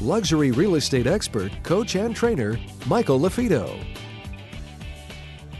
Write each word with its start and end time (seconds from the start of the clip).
luxury 0.00 0.50
real 0.50 0.76
estate 0.76 1.06
expert, 1.06 1.52
coach, 1.62 1.94
and 1.94 2.16
trainer, 2.16 2.58
Michael 2.86 3.20
LaFido. 3.20 3.78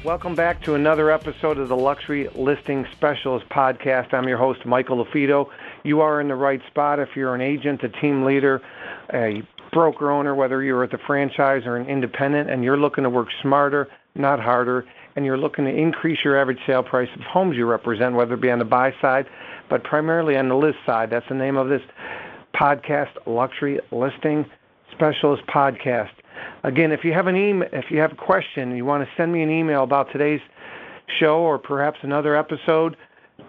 Welcome 0.05 0.35
back 0.35 0.61
to 0.65 0.75
another 0.75 1.13
episode 1.13 1.59
of 1.59 1.69
the 1.69 1.77
Luxury 1.77 2.29
Listing 2.35 2.85
Specialist 2.91 3.49
Podcast. 3.51 4.13
I'm 4.13 4.27
your 4.27 4.39
host, 4.39 4.67
Michael 4.67 5.05
LaFido. 5.05 5.49
You 5.85 6.01
are 6.01 6.21
in 6.21 6.27
the 6.27 6.35
right 6.35 6.61
spot 6.67 6.99
if 6.99 7.11
you're 7.15 7.37
an 7.37 7.41
agent, 7.41 7.85
a 7.85 7.89
team 7.89 8.25
leader, 8.25 8.61
a 9.15 9.47
broker 9.73 10.11
owner, 10.11 10.35
whether 10.35 10.61
you're 10.61 10.83
at 10.83 10.91
the 10.91 10.99
franchise 11.07 11.63
or 11.67 11.77
an 11.77 11.89
independent, 11.89 12.51
and 12.51 12.65
you're 12.65 12.77
looking 12.77 13.05
to 13.05 13.11
work 13.11 13.29
smarter, 13.41 13.89
not 14.17 14.41
harder, 14.41 14.85
and 15.15 15.25
you're 15.25 15.39
looking 15.39 15.65
to 15.67 15.71
increase 15.71 16.19
your 16.25 16.37
average 16.37 16.59
sale 16.67 16.83
price 16.83 17.09
of 17.15 17.21
homes 17.21 17.57
you 17.57 17.67
represent, 17.67 18.15
whether 18.15 18.35
it 18.35 18.41
be 18.41 18.51
on 18.51 18.59
the 18.59 18.65
buy 18.65 18.93
side, 19.01 19.27
but 19.71 19.85
primarily 19.85 20.37
on 20.37 20.49
the 20.49 20.57
list 20.57 20.79
side. 20.85 21.11
That's 21.11 21.29
the 21.29 21.35
name 21.35 21.57
of 21.57 21.69
this 21.69 21.83
podcast, 22.55 23.11
Luxury 23.27 23.81
Listing 23.91 24.47
Specialist 24.93 25.43
Podcast. 25.47 26.11
Again, 26.65 26.93
if 26.93 27.05
you 27.05 27.13
have 27.13 27.27
an 27.27 27.37
email, 27.37 27.69
if 27.73 27.87
you 27.91 28.01
have 28.01 28.13
a 28.13 28.17
question, 28.17 28.77
you 28.77 28.85
want 28.85 29.05
to 29.05 29.11
send 29.17 29.33
me 29.33 29.43
an 29.43 29.51
email 29.51 29.83
about 29.83 30.13
today's 30.13 30.41
show 31.19 31.39
or 31.39 31.59
perhaps 31.59 31.99
another 32.03 32.37
episode, 32.37 32.97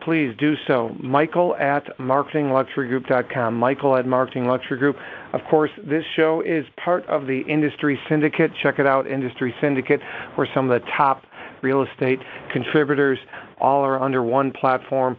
please 0.01 0.35
do 0.37 0.55
so. 0.67 0.95
Michael 0.99 1.55
at 1.55 1.85
marketingluxurygroup.com. 1.97 3.55
Michael 3.55 3.95
at 3.95 4.05
marketingluxurygroup. 4.05 4.95
Of 5.33 5.41
course, 5.49 5.71
this 5.83 6.03
show 6.15 6.41
is 6.41 6.65
part 6.83 7.05
of 7.07 7.27
the 7.27 7.41
Industry 7.41 7.99
Syndicate. 8.09 8.51
Check 8.61 8.79
it 8.79 8.88
out, 8.88 9.07
Industry 9.07 9.53
Syndicate, 9.61 10.01
where 10.35 10.47
some 10.53 10.69
of 10.69 10.81
the 10.81 10.88
top 10.97 11.23
real 11.61 11.83
estate 11.83 12.19
contributors 12.51 13.19
all 13.59 13.83
are 13.83 14.01
under 14.01 14.21
one 14.23 14.51
platform, 14.51 15.17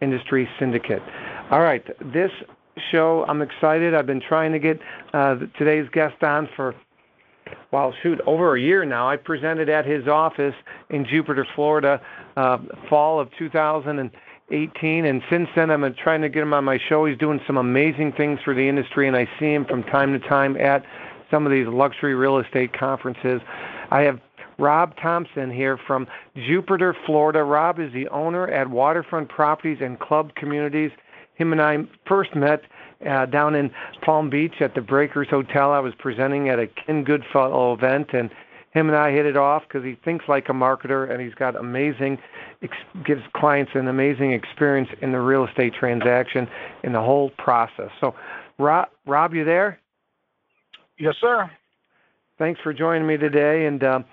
Industry 0.00 0.48
Syndicate. 0.58 1.02
All 1.50 1.60
right, 1.60 1.84
this 2.12 2.30
show, 2.90 3.24
I'm 3.28 3.42
excited. 3.42 3.94
I've 3.94 4.06
been 4.06 4.20
trying 4.20 4.52
to 4.52 4.58
get 4.58 4.80
uh, 5.12 5.36
today's 5.58 5.88
guest 5.92 6.22
on 6.22 6.48
for, 6.56 6.74
well, 7.70 7.94
shoot, 8.02 8.20
over 8.26 8.56
a 8.56 8.60
year 8.60 8.84
now. 8.84 9.08
I 9.08 9.16
presented 9.16 9.68
at 9.68 9.86
his 9.86 10.08
office 10.08 10.54
in 10.90 11.06
Jupiter, 11.06 11.46
Florida, 11.54 12.00
uh, 12.36 12.58
fall 12.88 13.20
of 13.20 13.30
2018, 13.38 15.04
and 15.04 15.22
since 15.30 15.48
then 15.54 15.70
I've 15.70 15.80
been 15.80 15.94
trying 15.94 16.22
to 16.22 16.28
get 16.28 16.42
him 16.42 16.54
on 16.54 16.64
my 16.64 16.78
show. 16.88 17.04
He's 17.04 17.18
doing 17.18 17.40
some 17.46 17.56
amazing 17.56 18.12
things 18.12 18.40
for 18.44 18.54
the 18.54 18.68
industry, 18.68 19.08
and 19.08 19.16
I 19.16 19.28
see 19.38 19.52
him 19.52 19.64
from 19.64 19.82
time 19.84 20.18
to 20.18 20.28
time 20.28 20.56
at 20.56 20.84
some 21.30 21.46
of 21.46 21.52
these 21.52 21.66
luxury 21.66 22.14
real 22.14 22.38
estate 22.38 22.72
conferences. 22.78 23.40
I 23.90 24.02
have 24.02 24.20
Rob 24.58 24.94
Thompson 24.96 25.50
here 25.50 25.78
from 25.86 26.06
Jupiter, 26.36 26.94
Florida. 27.06 27.42
Rob 27.42 27.80
is 27.80 27.92
the 27.92 28.08
owner 28.08 28.48
at 28.48 28.68
Waterfront 28.68 29.28
Properties 29.28 29.78
and 29.80 29.98
Club 29.98 30.34
Communities 30.34 30.90
him 31.42 31.52
and 31.52 31.60
I 31.60 31.78
first 32.06 32.34
met 32.34 32.62
uh, 33.06 33.26
down 33.26 33.54
in 33.54 33.70
Palm 34.00 34.30
Beach 34.30 34.54
at 34.60 34.74
the 34.74 34.80
Breakers 34.80 35.28
Hotel. 35.28 35.72
I 35.72 35.80
was 35.80 35.92
presenting 35.98 36.48
at 36.48 36.58
a 36.58 36.68
Ken 36.68 37.02
Goodfellow 37.02 37.74
event, 37.74 38.10
and 38.12 38.30
him 38.70 38.88
and 38.88 38.96
I 38.96 39.10
hit 39.10 39.26
it 39.26 39.36
off 39.36 39.64
because 39.66 39.84
he 39.84 39.96
thinks 40.04 40.26
like 40.28 40.48
a 40.48 40.52
marketer, 40.52 41.10
and 41.10 41.20
he's 41.20 41.34
got 41.34 41.56
amazing, 41.56 42.18
ex- 42.62 42.76
gives 43.04 43.22
clients 43.34 43.72
an 43.74 43.88
amazing 43.88 44.32
experience 44.32 44.88
in 45.02 45.10
the 45.10 45.20
real 45.20 45.44
estate 45.44 45.74
transaction 45.74 46.48
in 46.84 46.92
the 46.92 47.00
whole 47.00 47.30
process. 47.30 47.90
So, 48.00 48.14
Rob, 48.58 48.88
Rob, 49.04 49.34
you 49.34 49.44
there? 49.44 49.80
Yes, 50.98 51.16
sir. 51.20 51.50
Thanks 52.38 52.60
for 52.60 52.72
joining 52.72 53.06
me 53.06 53.16
today, 53.16 53.66
and 53.66 53.82
um, 53.82 54.04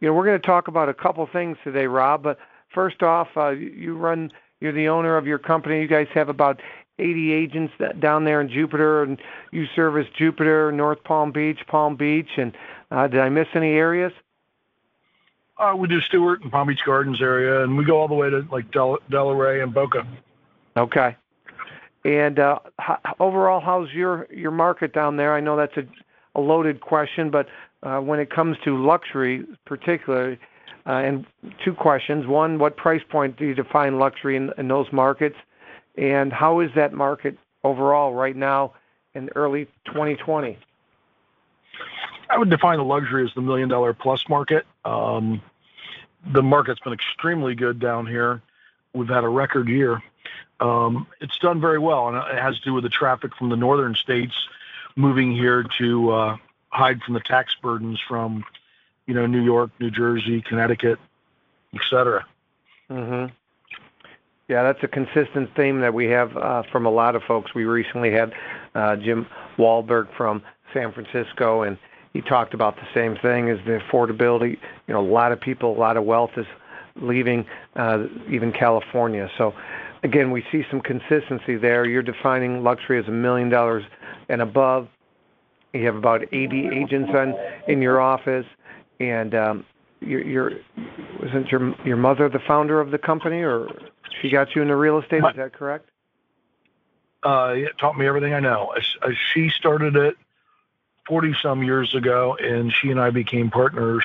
you 0.00 0.08
know 0.08 0.14
we're 0.14 0.24
going 0.24 0.40
to 0.40 0.46
talk 0.46 0.68
about 0.68 0.88
a 0.88 0.94
couple 0.94 1.28
things 1.30 1.58
today, 1.62 1.86
Rob. 1.86 2.22
But 2.22 2.38
first 2.74 3.02
off, 3.02 3.28
uh, 3.36 3.50
you 3.50 3.96
run 3.96 4.32
you're 4.60 4.72
the 4.72 4.88
owner 4.88 5.16
of 5.16 5.26
your 5.26 5.38
company. 5.38 5.80
You 5.80 5.88
guys 5.88 6.08
have 6.14 6.28
about 6.28 6.60
80 6.98 7.32
agents 7.32 7.72
that, 7.78 8.00
down 8.00 8.24
there 8.24 8.40
in 8.40 8.48
Jupiter, 8.48 9.02
and 9.02 9.18
you 9.52 9.66
service 9.76 10.06
Jupiter, 10.16 10.72
North 10.72 11.02
Palm 11.04 11.32
Beach, 11.32 11.60
Palm 11.68 11.96
Beach, 11.96 12.30
and 12.36 12.56
uh, 12.90 13.06
did 13.06 13.20
I 13.20 13.28
miss 13.28 13.46
any 13.54 13.72
areas? 13.72 14.12
Uh, 15.58 15.74
we 15.76 15.88
do 15.88 16.00
Stuart 16.00 16.42
and 16.42 16.52
Palm 16.52 16.68
Beach 16.68 16.80
Gardens 16.84 17.20
area, 17.20 17.62
and 17.62 17.76
we 17.76 17.84
go 17.84 17.98
all 17.98 18.08
the 18.08 18.14
way 18.14 18.30
to 18.30 18.46
like 18.50 18.70
Del- 18.70 18.98
Delray 19.10 19.62
and 19.62 19.74
Boca. 19.74 20.06
Okay. 20.76 21.16
And 22.04 22.38
uh, 22.38 22.60
how, 22.78 22.98
overall, 23.18 23.60
how's 23.60 23.92
your 23.92 24.28
your 24.32 24.52
market 24.52 24.92
down 24.92 25.16
there? 25.16 25.34
I 25.34 25.40
know 25.40 25.56
that's 25.56 25.76
a, 25.76 25.84
a 26.36 26.40
loaded 26.40 26.80
question, 26.80 27.30
but 27.30 27.48
uh, 27.82 27.98
when 27.98 28.20
it 28.20 28.30
comes 28.30 28.56
to 28.64 28.76
luxury, 28.76 29.44
particularly, 29.66 30.38
and 30.88 31.26
two 31.62 31.74
questions. 31.74 32.26
One, 32.26 32.58
what 32.58 32.76
price 32.76 33.02
point 33.08 33.36
do 33.36 33.44
you 33.44 33.54
define 33.54 33.98
luxury 33.98 34.36
in, 34.36 34.68
those 34.68 34.90
markets? 34.90 35.36
And 35.96 36.32
how 36.32 36.60
is 36.60 36.70
that 36.74 36.92
market 36.92 37.36
overall 37.62 38.14
right 38.14 38.34
now 38.34 38.72
in 39.14 39.28
early 39.36 39.66
2020? 39.84 40.58
I 42.30 42.38
would 42.38 42.50
define 42.50 42.78
the 42.78 42.84
luxury 42.84 43.24
as 43.24 43.34
the 43.34 43.42
million 43.42 43.68
dollar 43.68 43.92
plus 43.92 44.28
market. 44.28 44.66
Um, 44.84 45.42
the 46.32 46.42
market's 46.42 46.80
been 46.80 46.92
extremely 46.92 47.54
good 47.54 47.78
down 47.78 48.06
here. 48.06 48.40
We've 48.94 49.08
had 49.08 49.24
a 49.24 49.28
record 49.28 49.68
year. 49.68 50.02
Um, 50.60 51.06
it's 51.20 51.38
done 51.38 51.60
very 51.60 51.78
well, 51.78 52.08
and 52.08 52.16
it 52.16 52.42
has 52.42 52.58
to 52.58 52.64
do 52.64 52.74
with 52.74 52.84
the 52.84 52.90
traffic 52.90 53.34
from 53.36 53.48
the 53.48 53.56
northern 53.56 53.94
states 53.94 54.34
moving 54.96 55.32
here 55.32 55.64
to 55.78 56.10
uh, 56.10 56.36
hide 56.70 57.00
from 57.02 57.14
the 57.14 57.20
tax 57.20 57.54
burdens 57.62 58.00
from 58.08 58.44
you 59.08 59.14
know, 59.14 59.26
New 59.26 59.42
York, 59.42 59.70
New 59.80 59.90
Jersey, 59.90 60.42
Connecticut, 60.42 60.98
et 61.74 61.80
cetera. 61.90 62.24
Mm-hmm. 62.90 63.34
Yeah, 64.48 64.62
that's 64.62 64.82
a 64.82 64.88
consistent 64.88 65.54
theme 65.56 65.80
that 65.80 65.94
we 65.94 66.06
have 66.06 66.36
uh, 66.36 66.62
from 66.70 66.86
a 66.86 66.90
lot 66.90 67.16
of 67.16 67.22
folks. 67.22 67.54
We 67.54 67.64
recently 67.64 68.12
had 68.12 68.34
uh, 68.74 68.96
Jim 68.96 69.26
Wahlberg 69.58 70.14
from 70.14 70.42
San 70.72 70.92
Francisco, 70.92 71.62
and 71.62 71.78
he 72.12 72.20
talked 72.20 72.54
about 72.54 72.76
the 72.76 72.86
same 72.94 73.16
thing: 73.16 73.48
is 73.48 73.58
the 73.64 73.78
affordability. 73.78 74.58
You 74.86 74.94
know, 74.94 75.00
a 75.00 75.10
lot 75.10 75.32
of 75.32 75.40
people, 75.40 75.76
a 75.76 75.78
lot 75.78 75.96
of 75.96 76.04
wealth 76.04 76.32
is 76.36 76.46
leaving 76.96 77.46
uh, 77.76 78.04
even 78.30 78.52
California. 78.52 79.30
So, 79.38 79.54
again, 80.02 80.30
we 80.30 80.44
see 80.52 80.64
some 80.70 80.80
consistency 80.80 81.56
there. 81.56 81.86
You're 81.86 82.02
defining 82.02 82.62
luxury 82.62 82.98
as 82.98 83.08
a 83.08 83.12
million 83.12 83.48
dollars 83.48 83.84
and 84.28 84.42
above. 84.42 84.88
You 85.72 85.84
have 85.84 85.96
about 85.96 86.22
80 86.32 86.68
agents 86.68 87.10
on 87.14 87.34
in 87.68 87.82
your 87.82 88.00
office 88.00 88.46
and 89.00 89.34
um, 89.34 89.64
your, 90.00 90.22
your 90.22 90.52
wasn't 91.22 91.50
your 91.50 91.74
your 91.84 91.96
mother 91.96 92.28
the 92.28 92.38
founder 92.38 92.80
of 92.80 92.90
the 92.90 92.98
company, 92.98 93.42
or 93.42 93.68
she 94.20 94.30
got 94.30 94.54
you 94.54 94.62
into 94.62 94.76
real 94.76 94.98
estate? 94.98 95.22
My, 95.22 95.30
is 95.30 95.36
that 95.36 95.52
correct? 95.52 95.90
Uh, 97.22 97.54
it 97.56 97.78
taught 97.78 97.98
me 97.98 98.06
everything 98.06 98.32
I 98.32 98.40
know. 98.40 98.74
She 99.32 99.48
started 99.50 99.96
it 99.96 100.16
forty 101.06 101.34
some 101.42 101.62
years 101.62 101.94
ago, 101.94 102.36
and 102.40 102.72
she 102.72 102.90
and 102.90 103.00
I 103.00 103.10
became 103.10 103.50
partners. 103.50 104.04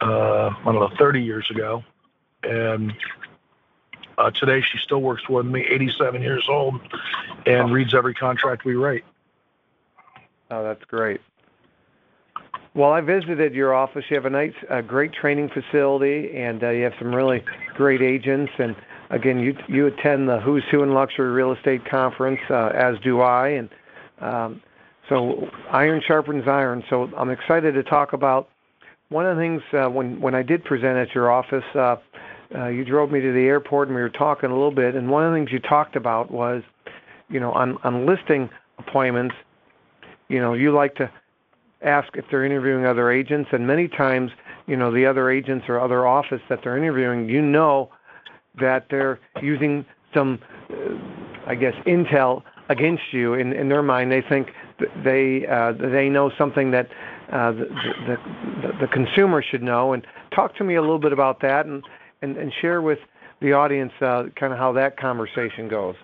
Uh, 0.00 0.50
I 0.50 0.62
don't 0.64 0.74
know, 0.74 0.90
thirty 0.98 1.22
years 1.22 1.50
ago, 1.50 1.82
and 2.42 2.92
uh, 4.18 4.30
today 4.30 4.62
she 4.62 4.78
still 4.78 5.02
works 5.02 5.28
with 5.28 5.46
me, 5.46 5.66
87 5.68 6.22
years 6.22 6.46
old, 6.48 6.80
and 7.44 7.72
reads 7.72 7.94
every 7.94 8.14
contract 8.14 8.64
we 8.64 8.74
write. 8.74 9.04
Oh, 10.50 10.62
that's 10.62 10.84
great. 10.84 11.20
Well, 12.76 12.92
I 12.92 13.00
visited 13.00 13.54
your 13.54 13.72
office. 13.72 14.04
You 14.10 14.16
have 14.16 14.26
a 14.26 14.30
nice, 14.30 14.52
a 14.68 14.82
great 14.82 15.14
training 15.14 15.48
facility, 15.48 16.36
and 16.36 16.62
uh, 16.62 16.68
you 16.68 16.84
have 16.84 16.92
some 16.98 17.14
really 17.14 17.42
great 17.74 18.02
agents. 18.02 18.52
And 18.58 18.76
again, 19.08 19.38
you 19.38 19.56
you 19.66 19.86
attend 19.86 20.28
the 20.28 20.40
Who's 20.40 20.62
Who 20.70 20.82
in 20.82 20.92
Luxury 20.92 21.30
Real 21.30 21.52
Estate 21.52 21.86
Conference, 21.86 22.38
uh, 22.50 22.72
as 22.74 22.96
do 23.02 23.22
I. 23.22 23.48
And 23.48 23.70
um, 24.20 24.62
so, 25.08 25.48
iron 25.70 26.02
sharpens 26.06 26.46
iron. 26.46 26.84
So, 26.90 27.10
I'm 27.16 27.30
excited 27.30 27.72
to 27.72 27.82
talk 27.82 28.12
about 28.12 28.50
one 29.08 29.24
of 29.24 29.38
the 29.38 29.42
things 29.42 29.62
uh, 29.72 29.88
when 29.88 30.20
when 30.20 30.34
I 30.34 30.42
did 30.42 30.62
present 30.62 30.98
at 30.98 31.14
your 31.14 31.32
office. 31.32 31.64
Uh, 31.74 31.96
uh, 32.54 32.66
you 32.66 32.84
drove 32.84 33.10
me 33.10 33.22
to 33.22 33.32
the 33.32 33.46
airport, 33.46 33.88
and 33.88 33.96
we 33.96 34.02
were 34.02 34.10
talking 34.10 34.50
a 34.50 34.54
little 34.54 34.70
bit. 34.70 34.94
And 34.94 35.10
one 35.10 35.24
of 35.24 35.32
the 35.32 35.38
things 35.38 35.50
you 35.50 35.60
talked 35.60 35.96
about 35.96 36.30
was, 36.30 36.62
you 37.30 37.40
know, 37.40 37.52
on 37.52 37.78
on 37.84 38.04
listing 38.04 38.50
appointments, 38.76 39.34
you 40.28 40.40
know, 40.40 40.52
you 40.52 40.72
like 40.72 40.94
to 40.96 41.10
ask 41.82 42.08
if 42.16 42.24
they're 42.30 42.44
interviewing 42.44 42.86
other 42.86 43.10
agents, 43.10 43.50
and 43.52 43.66
many 43.66 43.88
times, 43.88 44.30
you 44.66 44.76
know, 44.76 44.90
the 44.92 45.06
other 45.06 45.30
agents 45.30 45.66
or 45.68 45.80
other 45.80 46.06
office 46.06 46.40
that 46.48 46.60
they're 46.62 46.76
interviewing, 46.76 47.28
you 47.28 47.42
know 47.42 47.90
that 48.60 48.86
they're 48.90 49.18
using 49.42 49.84
some, 50.14 50.38
uh, 50.70 50.74
I 51.46 51.54
guess, 51.54 51.74
intel 51.86 52.42
against 52.68 53.12
you. 53.12 53.34
In, 53.34 53.52
in 53.52 53.68
their 53.68 53.82
mind, 53.82 54.10
they 54.10 54.22
think 54.22 54.48
they 55.04 55.46
uh, 55.46 55.72
they 55.72 56.08
know 56.08 56.30
something 56.38 56.70
that 56.70 56.88
uh, 57.30 57.52
the, 57.52 57.64
the, 58.06 58.16
the 58.62 58.78
the 58.80 58.86
consumer 58.86 59.42
should 59.42 59.62
know. 59.62 59.92
And 59.92 60.06
talk 60.34 60.56
to 60.56 60.64
me 60.64 60.74
a 60.74 60.80
little 60.80 60.98
bit 60.98 61.12
about 61.12 61.40
that, 61.40 61.66
and 61.66 61.82
and, 62.22 62.36
and 62.36 62.52
share 62.60 62.80
with 62.80 62.98
the 63.40 63.52
audience 63.52 63.92
uh, 64.00 64.24
kind 64.36 64.52
of 64.52 64.58
how 64.58 64.72
that 64.72 64.96
conversation 64.96 65.68
goes. 65.68 65.94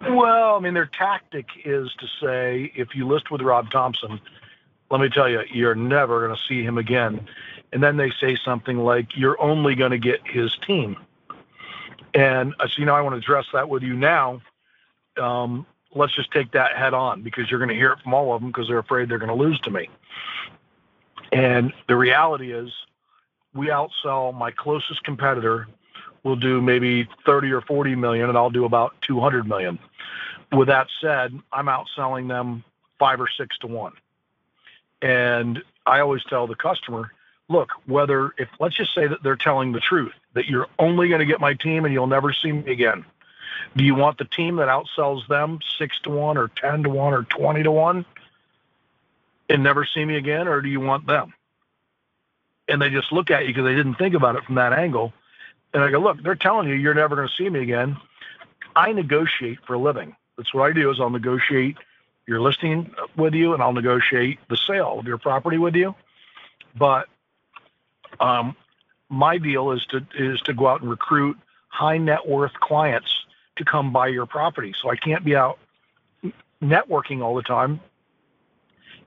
Well, 0.00 0.56
I 0.56 0.60
mean, 0.60 0.74
their 0.74 0.90
tactic 0.98 1.46
is 1.64 1.88
to 2.00 2.06
say, 2.20 2.72
if 2.74 2.88
you 2.94 3.06
list 3.06 3.30
with 3.30 3.42
Rob 3.42 3.70
Thompson, 3.70 4.20
let 4.90 5.00
me 5.00 5.08
tell 5.08 5.28
you, 5.28 5.42
you're 5.52 5.74
never 5.74 6.26
going 6.26 6.36
to 6.36 6.42
see 6.48 6.62
him 6.62 6.78
again. 6.78 7.26
And 7.72 7.82
then 7.82 7.96
they 7.96 8.10
say 8.20 8.36
something 8.44 8.78
like, 8.78 9.16
you're 9.16 9.40
only 9.40 9.74
going 9.74 9.90
to 9.90 9.98
get 9.98 10.20
his 10.26 10.56
team. 10.66 10.96
And 12.14 12.54
uh, 12.58 12.68
so, 12.68 12.74
you 12.78 12.86
know, 12.86 12.94
I 12.94 13.00
want 13.02 13.14
to 13.14 13.18
address 13.18 13.46
that 13.52 13.68
with 13.68 13.82
you 13.82 13.94
now. 13.94 14.40
Um, 15.20 15.66
let's 15.94 16.14
just 16.14 16.30
take 16.32 16.52
that 16.52 16.76
head 16.76 16.94
on 16.94 17.22
because 17.22 17.50
you're 17.50 17.60
going 17.60 17.68
to 17.68 17.74
hear 17.74 17.92
it 17.92 17.98
from 18.02 18.14
all 18.14 18.34
of 18.34 18.40
them 18.40 18.50
because 18.50 18.68
they're 18.68 18.78
afraid 18.78 19.08
they're 19.08 19.18
going 19.18 19.28
to 19.28 19.34
lose 19.34 19.60
to 19.60 19.70
me. 19.70 19.90
And 21.32 21.72
the 21.88 21.96
reality 21.96 22.52
is, 22.52 22.70
we 23.54 23.66
outsell 23.68 24.32
my 24.32 24.50
closest 24.50 25.02
competitor 25.04 25.66
We'll 26.24 26.36
do 26.36 26.60
maybe 26.60 27.08
30 27.24 27.52
or 27.52 27.60
40 27.62 27.94
million, 27.94 28.28
and 28.28 28.36
I'll 28.36 28.50
do 28.50 28.64
about 28.64 28.94
200 29.02 29.46
million. 29.46 29.78
With 30.52 30.68
that 30.68 30.88
said, 31.00 31.32
I'm 31.52 31.66
outselling 31.66 32.28
them 32.28 32.64
five 32.98 33.20
or 33.20 33.28
six 33.38 33.56
to 33.58 33.66
one. 33.66 33.92
And 35.02 35.62
I 35.86 36.00
always 36.00 36.24
tell 36.24 36.46
the 36.46 36.54
customer, 36.54 37.12
look, 37.48 37.70
whether 37.86 38.32
if 38.38 38.48
let's 38.58 38.76
just 38.76 38.94
say 38.94 39.06
that 39.06 39.22
they're 39.22 39.36
telling 39.36 39.72
the 39.72 39.80
truth, 39.80 40.12
that 40.34 40.46
you're 40.46 40.68
only 40.78 41.08
going 41.08 41.20
to 41.20 41.26
get 41.26 41.40
my 41.40 41.54
team 41.54 41.84
and 41.84 41.94
you'll 41.94 42.06
never 42.06 42.32
see 42.32 42.52
me 42.52 42.70
again. 42.72 43.04
Do 43.76 43.84
you 43.84 43.94
want 43.94 44.18
the 44.18 44.24
team 44.24 44.56
that 44.56 44.68
outsells 44.68 45.26
them 45.28 45.60
six 45.78 45.98
to 46.00 46.10
one 46.10 46.36
or 46.36 46.48
10 46.48 46.84
to 46.84 46.90
one 46.90 47.12
or 47.12 47.24
20 47.24 47.62
to 47.62 47.70
one 47.70 48.04
and 49.48 49.62
never 49.62 49.84
see 49.84 50.04
me 50.04 50.16
again? 50.16 50.48
Or 50.48 50.60
do 50.60 50.68
you 50.68 50.80
want 50.80 51.06
them? 51.06 51.34
And 52.68 52.82
they 52.82 52.90
just 52.90 53.12
look 53.12 53.30
at 53.30 53.42
you 53.42 53.48
because 53.48 53.64
they 53.64 53.74
didn't 53.74 53.94
think 53.94 54.14
about 54.14 54.36
it 54.36 54.44
from 54.44 54.56
that 54.56 54.72
angle. 54.72 55.12
And 55.72 55.82
I 55.82 55.90
go, 55.90 55.98
look, 55.98 56.22
they're 56.22 56.34
telling 56.34 56.68
you 56.68 56.74
you're 56.74 56.94
never 56.94 57.16
going 57.16 57.28
to 57.28 57.34
see 57.34 57.48
me 57.48 57.60
again. 57.60 57.96
I 58.76 58.92
negotiate 58.92 59.58
for 59.66 59.74
a 59.74 59.78
living. 59.78 60.14
That's 60.36 60.52
what 60.54 60.70
I 60.70 60.72
do 60.72 60.90
is 60.90 61.00
I'll 61.00 61.10
negotiate 61.10 61.76
your 62.28 62.40
listing 62.42 62.94
with 63.16 63.34
you 63.34 63.54
and 63.54 63.62
I'll 63.62 63.72
negotiate 63.72 64.38
the 64.48 64.56
sale 64.56 64.98
of 65.00 65.06
your 65.06 65.18
property 65.18 65.56
with 65.56 65.74
you. 65.74 65.94
But 66.76 67.08
um, 68.20 68.54
my 69.08 69.38
deal 69.38 69.72
is 69.72 69.84
to 69.86 70.06
is 70.14 70.40
to 70.42 70.52
go 70.52 70.68
out 70.68 70.82
and 70.82 70.90
recruit 70.90 71.38
high 71.68 71.96
net 71.96 72.28
worth 72.28 72.52
clients 72.60 73.24
to 73.56 73.64
come 73.64 73.92
buy 73.92 74.08
your 74.08 74.26
property. 74.26 74.74
So 74.80 74.90
I 74.90 74.96
can't 74.96 75.24
be 75.24 75.34
out 75.34 75.58
networking 76.62 77.22
all 77.22 77.34
the 77.34 77.42
time 77.42 77.80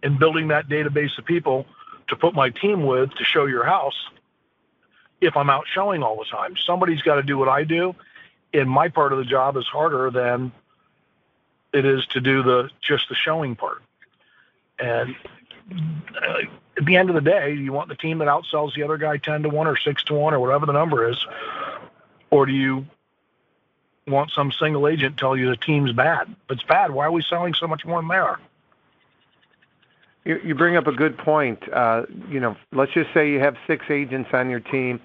and 0.02 0.18
building 0.18 0.48
that 0.48 0.68
database 0.68 1.18
of 1.20 1.26
people 1.26 1.68
to 2.08 2.16
put 2.16 2.34
my 2.34 2.50
team 2.50 2.86
with 2.86 3.14
to 3.16 3.24
show 3.24 3.46
your 3.46 3.64
house 3.64 4.10
if 5.22 5.38
I'm 5.38 5.50
out 5.50 5.66
showing 5.72 6.02
all 6.02 6.18
the 6.18 6.26
time. 6.26 6.56
Somebody's 6.66 7.04
got 7.04 7.16
to 7.16 7.24
do 7.24 7.38
what 7.38 7.48
I 7.48 7.64
do, 7.64 7.96
and 8.52 8.68
my 8.68 8.90
part 8.90 9.14
of 9.14 9.20
the 9.20 9.26
job 9.26 9.58
is 9.58 9.66
harder 9.68 10.10
than 10.10 10.52
it 11.74 11.86
is 11.86 12.06
to 12.08 12.22
do 12.22 12.44
the 12.44 12.70
just 12.82 13.10
the 13.10 13.16
showing 13.16 13.56
part. 13.56 13.82
And 14.80 15.16
uh, 15.72 16.42
at 16.78 16.86
the 16.86 16.96
end 16.96 17.10
of 17.10 17.16
the 17.16 17.22
day, 17.22 17.56
do 17.56 17.62
you 17.62 17.74
want 17.74 17.90
the 17.90 17.96
team 17.96 18.18
that 18.20 18.28
outsells 18.28 18.76
the 18.76 18.84
other 18.84 18.98
guy 18.98 19.18
ten 19.18 19.44
to 19.44 19.50
one 19.50 19.68
or 19.68 19.78
six 19.78 20.04
to 20.06 20.14
one 20.14 20.34
or 20.34 20.40
whatever 20.40 20.66
the 20.66 20.74
number 20.74 21.10
is, 21.10 21.26
or 22.30 22.46
do 22.46 22.52
you 22.52 22.86
want 24.08 24.32
some 24.32 24.52
single 24.52 24.88
agent 24.88 25.18
tell 25.18 25.38
you 25.38 25.50
the 25.50 25.58
team's 25.58 25.94
bad? 25.94 26.28
If 26.30 26.58
it's 26.58 26.64
bad, 26.64 26.92
why 26.92 27.06
are 27.06 27.12
we 27.12 27.22
selling 27.22 27.54
so 27.54 27.68
much 27.68 27.86
more 27.86 28.02
than 28.02 28.10
they 28.10 28.16
are? 28.16 28.40
You, 30.26 30.40
you 30.44 30.56
bring 30.56 30.76
up 30.76 30.88
a 30.88 30.92
good 30.92 31.18
point. 31.18 31.72
Uh, 31.72 32.06
you 32.30 32.40
know, 32.40 32.56
let's 32.72 32.92
just 32.92 33.14
say 33.14 33.32
you 33.32 33.40
have 33.40 33.56
six 33.66 33.86
agents 33.90 34.30
on 34.34 34.50
your 34.50 34.60
team, 34.60 35.00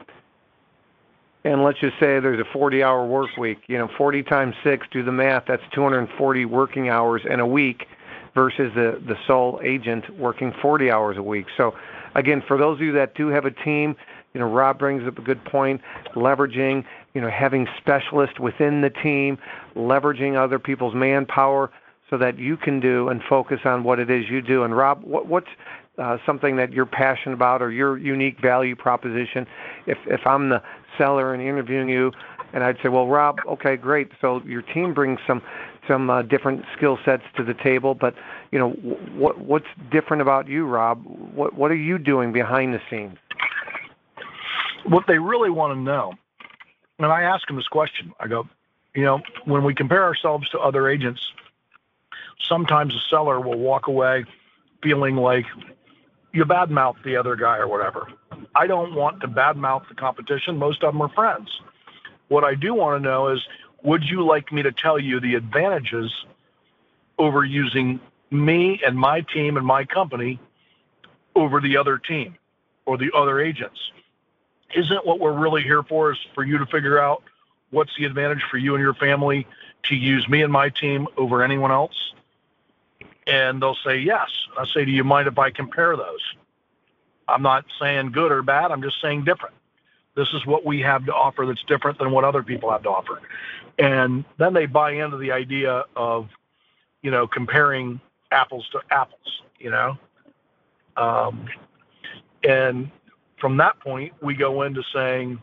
and 1.46 1.62
let's 1.62 1.78
just 1.78 1.94
say 2.00 2.18
there's 2.18 2.40
a 2.40 2.56
40-hour 2.58 3.06
work 3.06 3.36
week. 3.36 3.58
You 3.68 3.78
know, 3.78 3.88
40 3.96 4.24
times 4.24 4.54
six, 4.64 4.86
do 4.90 5.04
the 5.04 5.12
math. 5.12 5.44
That's 5.46 5.62
240 5.72 6.44
working 6.44 6.88
hours 6.88 7.22
in 7.28 7.38
a 7.38 7.46
week, 7.46 7.86
versus 8.34 8.72
the 8.74 9.00
the 9.06 9.16
sole 9.26 9.60
agent 9.62 10.10
working 10.18 10.52
40 10.60 10.90
hours 10.90 11.16
a 11.16 11.22
week. 11.22 11.46
So, 11.56 11.74
again, 12.16 12.42
for 12.46 12.58
those 12.58 12.78
of 12.78 12.82
you 12.82 12.92
that 12.92 13.14
do 13.14 13.28
have 13.28 13.44
a 13.44 13.52
team, 13.52 13.94
you 14.34 14.40
know, 14.40 14.48
Rob 14.48 14.78
brings 14.78 15.06
up 15.06 15.18
a 15.18 15.22
good 15.22 15.42
point. 15.44 15.80
Leveraging, 16.16 16.84
you 17.14 17.20
know, 17.20 17.30
having 17.30 17.68
specialists 17.78 18.40
within 18.40 18.80
the 18.80 18.90
team, 18.90 19.38
leveraging 19.76 20.36
other 20.36 20.58
people's 20.58 20.94
manpower 20.94 21.70
so 22.10 22.16
that 22.18 22.38
you 22.38 22.56
can 22.56 22.80
do 22.80 23.08
and 23.08 23.22
focus 23.22 23.60
on 23.64 23.82
what 23.82 23.98
it 23.98 24.10
is 24.10 24.28
you 24.28 24.40
do. 24.40 24.62
And 24.62 24.76
Rob, 24.76 25.02
what, 25.02 25.26
what's 25.26 25.48
uh, 25.98 26.18
something 26.24 26.56
that 26.56 26.72
you're 26.72 26.86
passionate 26.86 27.34
about 27.34 27.62
or 27.62 27.70
your 27.70 27.98
unique 27.98 28.40
value 28.40 28.76
proposition? 28.76 29.46
If 29.86 29.98
if 30.06 30.26
I'm 30.26 30.48
the 30.50 30.62
seller 30.96 31.34
and 31.34 31.42
interviewing 31.42 31.88
you, 31.88 32.12
and 32.52 32.62
I'd 32.62 32.76
say, 32.82 32.88
well, 32.88 33.06
Rob, 33.06 33.38
okay, 33.46 33.76
great. 33.76 34.10
So 34.20 34.42
your 34.44 34.62
team 34.62 34.94
brings 34.94 35.18
some 35.26 35.42
some 35.88 36.10
uh, 36.10 36.22
different 36.22 36.64
skill 36.76 36.98
sets 37.04 37.22
to 37.36 37.44
the 37.44 37.54
table, 37.54 37.94
but 37.94 38.14
you 38.50 38.58
know, 38.58 38.70
what 39.14 39.38
what's 39.40 39.66
different 39.90 40.22
about 40.22 40.48
you, 40.48 40.66
Rob? 40.66 41.02
What 41.04 41.54
what 41.54 41.70
are 41.70 41.76
you 41.76 41.98
doing 41.98 42.32
behind 42.32 42.74
the 42.74 42.80
scenes? 42.88 43.16
What 44.86 45.04
they 45.08 45.18
really 45.18 45.50
want 45.50 45.76
to 45.76 45.80
know, 45.80 46.14
and 46.98 47.06
I 47.10 47.22
ask 47.22 47.46
them 47.48 47.56
this 47.56 47.66
question. 47.66 48.12
I 48.20 48.28
go, 48.28 48.48
you 48.94 49.02
know, 49.02 49.20
when 49.44 49.64
we 49.64 49.74
compare 49.74 50.04
ourselves 50.04 50.48
to 50.50 50.60
other 50.60 50.88
agents 50.88 51.20
sometimes 52.40 52.94
a 52.94 53.00
seller 53.10 53.40
will 53.40 53.58
walk 53.58 53.86
away 53.86 54.24
feeling 54.82 55.16
like 55.16 55.46
you 56.32 56.44
badmouth 56.44 57.02
the 57.02 57.16
other 57.16 57.34
guy 57.34 57.56
or 57.58 57.66
whatever. 57.66 58.08
I 58.54 58.66
don't 58.66 58.94
want 58.94 59.20
to 59.20 59.28
badmouth 59.28 59.88
the 59.88 59.94
competition. 59.94 60.58
Most 60.58 60.82
of 60.82 60.92
them 60.92 61.02
are 61.02 61.08
friends. 61.08 61.48
What 62.28 62.44
I 62.44 62.54
do 62.54 62.74
want 62.74 63.02
to 63.02 63.08
know 63.08 63.28
is 63.28 63.40
would 63.82 64.04
you 64.04 64.24
like 64.26 64.52
me 64.52 64.62
to 64.62 64.72
tell 64.72 64.98
you 64.98 65.20
the 65.20 65.34
advantages 65.34 66.12
over 67.18 67.44
using 67.44 68.00
me 68.30 68.80
and 68.84 68.98
my 68.98 69.20
team 69.22 69.56
and 69.56 69.66
my 69.66 69.84
company 69.84 70.38
over 71.34 71.60
the 71.60 71.76
other 71.76 71.98
team 71.98 72.36
or 72.84 72.98
the 72.98 73.10
other 73.14 73.40
agents? 73.40 73.78
Isn't 74.74 75.06
what 75.06 75.20
we're 75.20 75.38
really 75.38 75.62
here 75.62 75.82
for 75.82 76.12
is 76.12 76.18
for 76.34 76.44
you 76.44 76.58
to 76.58 76.66
figure 76.66 76.98
out 76.98 77.22
what's 77.70 77.92
the 77.96 78.04
advantage 78.04 78.42
for 78.50 78.58
you 78.58 78.74
and 78.74 78.82
your 78.82 78.94
family 78.94 79.46
to 79.84 79.94
use 79.94 80.28
me 80.28 80.42
and 80.42 80.52
my 80.52 80.68
team 80.68 81.06
over 81.16 81.42
anyone 81.42 81.70
else? 81.70 82.12
And 83.26 83.60
they'll 83.60 83.76
say 83.84 83.98
yes. 83.98 84.28
I 84.58 84.66
say, 84.66 84.84
do 84.84 84.92
you 84.92 85.04
mind 85.04 85.28
if 85.28 85.38
I 85.38 85.50
compare 85.50 85.96
those? 85.96 86.20
I'm 87.28 87.42
not 87.42 87.64
saying 87.80 88.12
good 88.12 88.30
or 88.30 88.42
bad. 88.42 88.70
I'm 88.70 88.82
just 88.82 89.00
saying 89.02 89.24
different. 89.24 89.54
This 90.14 90.28
is 90.32 90.46
what 90.46 90.64
we 90.64 90.80
have 90.80 91.04
to 91.06 91.14
offer 91.14 91.44
that's 91.44 91.62
different 91.64 91.98
than 91.98 92.10
what 92.10 92.24
other 92.24 92.42
people 92.42 92.70
have 92.70 92.82
to 92.84 92.90
offer. 92.90 93.20
And 93.78 94.24
then 94.38 94.54
they 94.54 94.66
buy 94.66 94.92
into 94.92 95.18
the 95.18 95.32
idea 95.32 95.84
of, 95.94 96.28
you 97.02 97.10
know, 97.10 97.26
comparing 97.26 98.00
apples 98.30 98.68
to 98.70 98.80
apples, 98.90 99.42
you 99.58 99.70
know? 99.70 99.98
Um, 100.96 101.46
and 102.42 102.90
from 103.38 103.58
that 103.58 103.78
point, 103.80 104.14
we 104.22 104.34
go 104.34 104.62
into 104.62 104.82
saying, 104.94 105.40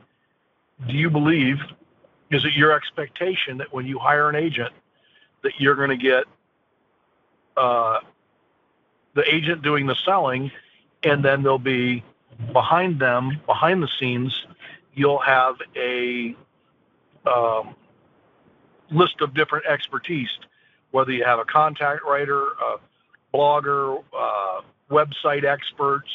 do 0.88 0.93
you 0.93 1.10
believe, 1.10 1.58
is 2.31 2.43
it 2.46 2.53
your 2.53 2.72
expectation 2.72 3.58
that 3.60 3.72
when 3.72 3.86
you 3.86 4.00
hire 4.00 4.29
an 4.29 4.36
agent, 4.36 4.74
that 5.43 5.53
you're 5.60 5.75
going 5.75 5.89
to 5.89 5.98
get 5.98 6.24
uh, 7.57 8.00
the 9.13 9.33
agent 9.33 9.62
doing 9.62 9.86
the 9.86 9.95
selling, 10.05 10.51
and 11.03 11.24
then 11.24 11.43
there'll 11.43 11.60
be 11.60 12.03
behind 12.51 13.00
them, 13.00 13.39
behind 13.45 13.83
the 13.83 13.89
scenes, 14.00 14.45
you'll 14.93 15.19
have 15.19 15.55
a 15.75 16.36
um, 17.25 17.75
list 18.91 19.22
of 19.22 19.33
different 19.33 19.65
expertise, 19.65 20.29
whether 20.91 21.12
you 21.12 21.24
have 21.24 21.39
a 21.39 21.45
contact 21.45 22.03
writer, 22.03 22.41
a 22.41 22.77
blogger, 23.33 24.03
uh, 24.17 24.62
website 24.89 25.43
experts, 25.43 26.10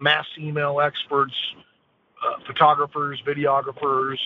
mass 0.00 0.26
email 0.38 0.80
experts, 0.80 1.34
uh, 2.24 2.38
photographers, 2.46 3.22
videographers, 3.26 4.18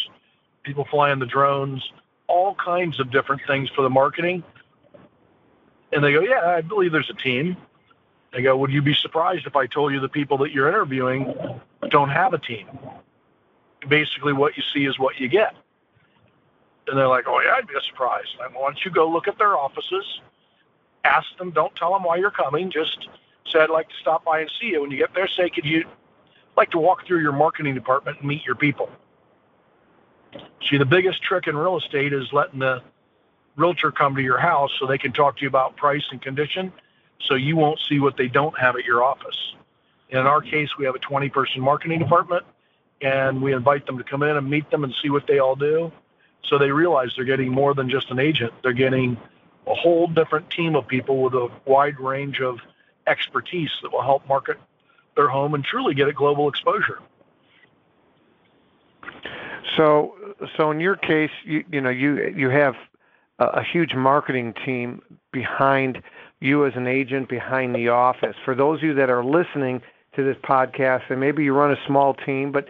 people 0.63 0.87
flying 0.91 1.19
the 1.19 1.27
drones, 1.27 1.83
all 2.27 2.55
kinds 2.55 3.01
of 3.01 3.11
different 3.11 3.41
things 3.47 3.69
for 3.75 3.83
the 3.83 3.91
marketing 3.91 4.43
and 5.93 6.05
they 6.05 6.13
go, 6.13 6.21
yeah, 6.21 6.45
I 6.45 6.61
believe 6.61 6.93
there's 6.93 7.11
a 7.11 7.15
team. 7.15 7.57
They 8.33 8.43
go, 8.43 8.57
would 8.57 8.71
you 8.71 8.83
be 8.83 8.95
surprised 8.95 9.47
if 9.47 9.57
I 9.57 9.67
told 9.67 9.93
you 9.93 10.01
the 10.01 10.09
people 10.09 10.37
that 10.39 10.53
you're 10.53 10.69
interviewing 10.69 11.35
don't 11.89 12.11
have 12.11 12.35
a 12.35 12.39
team? 12.39 12.67
Basically, 13.89 14.33
what 14.33 14.57
you 14.57 14.63
see 14.75 14.85
is 14.85 14.99
what 14.99 15.19
you 15.19 15.29
get. 15.29 15.55
And 16.87 16.99
they're 16.99 17.09
like, 17.09 17.25
oh, 17.27 17.41
yeah, 17.41 17.55
I'd 17.57 17.67
be 17.67 17.75
surprised. 17.87 18.37
And 18.43 18.55
why 18.55 18.63
don't 18.63 18.85
you 18.85 18.91
go 18.91 19.09
look 19.09 19.29
at 19.29 19.39
their 19.39 19.57
offices, 19.57 20.21
ask 21.05 21.27
them, 21.39 21.51
don't 21.51 21.75
tell 21.77 21.93
them 21.93 22.03
why 22.03 22.17
you're 22.17 22.31
coming, 22.31 22.71
just 22.71 23.09
say, 23.47 23.61
I'd 23.61 23.71
like 23.71 23.89
to 23.89 23.95
stop 24.01 24.25
by 24.25 24.41
and 24.41 24.51
see 24.61 24.69
you. 24.69 24.83
When 24.83 24.91
you 24.91 24.99
get 24.99 25.15
there, 25.15 25.29
say, 25.29 25.49
could 25.49 25.65
you 25.65 25.85
like 26.57 26.71
to 26.73 26.79
walk 26.79 27.07
through 27.07 27.21
your 27.21 27.33
marketing 27.33 27.75
department 27.75 28.19
and 28.19 28.29
meet 28.29 28.45
your 28.45 28.55
people? 28.55 28.91
See, 30.69 30.77
the 30.77 30.85
biggest 30.85 31.23
trick 31.23 31.47
in 31.47 31.57
real 31.57 31.79
estate 31.79 32.13
is 32.13 32.33
letting 32.33 32.59
the 32.59 32.83
realtor 33.59 33.91
come 33.91 34.15
to 34.15 34.23
your 34.23 34.39
house 34.39 34.71
so 34.79 34.87
they 34.87 34.99
can 34.99 35.13
talk 35.13 35.37
to 35.37 35.43
you 35.43 35.49
about 35.49 35.77
price 35.77 36.05
and 36.11 36.23
condition 36.23 36.73
so 37.21 37.35
you 37.35 37.57
won't 37.57 37.81
see 37.89 37.99
what 37.99 38.17
they 38.17 38.29
don't 38.29 38.59
have 38.59 38.77
at 38.77 38.85
your 38.85 39.03
office. 39.03 39.55
In 40.09 40.19
our 40.19 40.41
case, 40.41 40.71
we 40.79 40.87
have 40.87 40.95
a 40.95 41.01
20 41.01 41.29
person 41.29 41.61
marketing 41.61 41.99
department 41.99 42.47
and 43.03 43.43
we 43.43 43.53
invite 43.53 43.85
them 43.87 43.99
to 43.99 44.05
come 44.05 44.23
in 44.23 44.37
and 44.37 44.49
meet 44.49 44.71
them 44.71 44.85
and 44.85 44.95
see 45.03 45.11
what 45.11 45.27
they 45.27 45.39
all 45.39 45.57
do. 45.57 45.93
So 46.45 46.57
they 46.59 46.71
realize 46.71 47.11
they're 47.17 47.25
getting 47.25 47.51
more 47.51 47.75
than 47.75 47.91
just 47.91 48.11
an 48.11 48.19
agent. 48.19 48.53
They're 48.63 48.73
getting 48.73 49.19
a 49.67 49.75
whole 49.75 50.07
different 50.07 50.51
team 50.51 50.77
of 50.77 50.87
people 50.87 51.23
with 51.23 51.35
a 51.35 51.49
wide 51.67 52.01
range 52.01 52.41
of 52.41 52.59
expertise 53.07 53.71
that 53.83 53.93
will 53.93 54.03
help 54.03 54.27
market 54.29 54.57
their 55.17 55.29
home 55.29 55.55
and 55.55 55.65
truly 55.65 55.95
get 55.95 56.09
a 56.09 56.13
global 56.13 56.49
exposure. 56.49 57.01
So, 59.77 60.15
so 60.57 60.71
in 60.71 60.81
your 60.81 60.97
case, 60.97 61.31
you 61.45 61.65
you 61.71 61.81
know 61.81 61.91
you 61.91 62.33
you 62.35 62.49
have 62.49 62.75
a, 63.39 63.63
huge 63.63 63.95
marketing 63.95 64.55
team 64.65 65.03
behind 65.33 66.03
you 66.41 66.67
as 66.67 66.75
an 66.77 66.87
agent 66.87 67.29
behind 67.29 67.75
the 67.75 67.89
office. 67.89 68.37
For 68.45 68.55
those 68.55 68.79
of 68.79 68.85
you 68.85 68.95
that 68.95 69.11
are 69.11 69.25
listening 69.25 69.83
to 70.17 70.25
this 70.25 70.37
podcast, 70.43 71.11
and 71.11 71.21
maybe 71.21 71.45
you 71.45 71.53
run 71.53 71.73
a 71.73 71.87
small 71.87 72.15
team, 72.15 72.53
but 72.53 72.69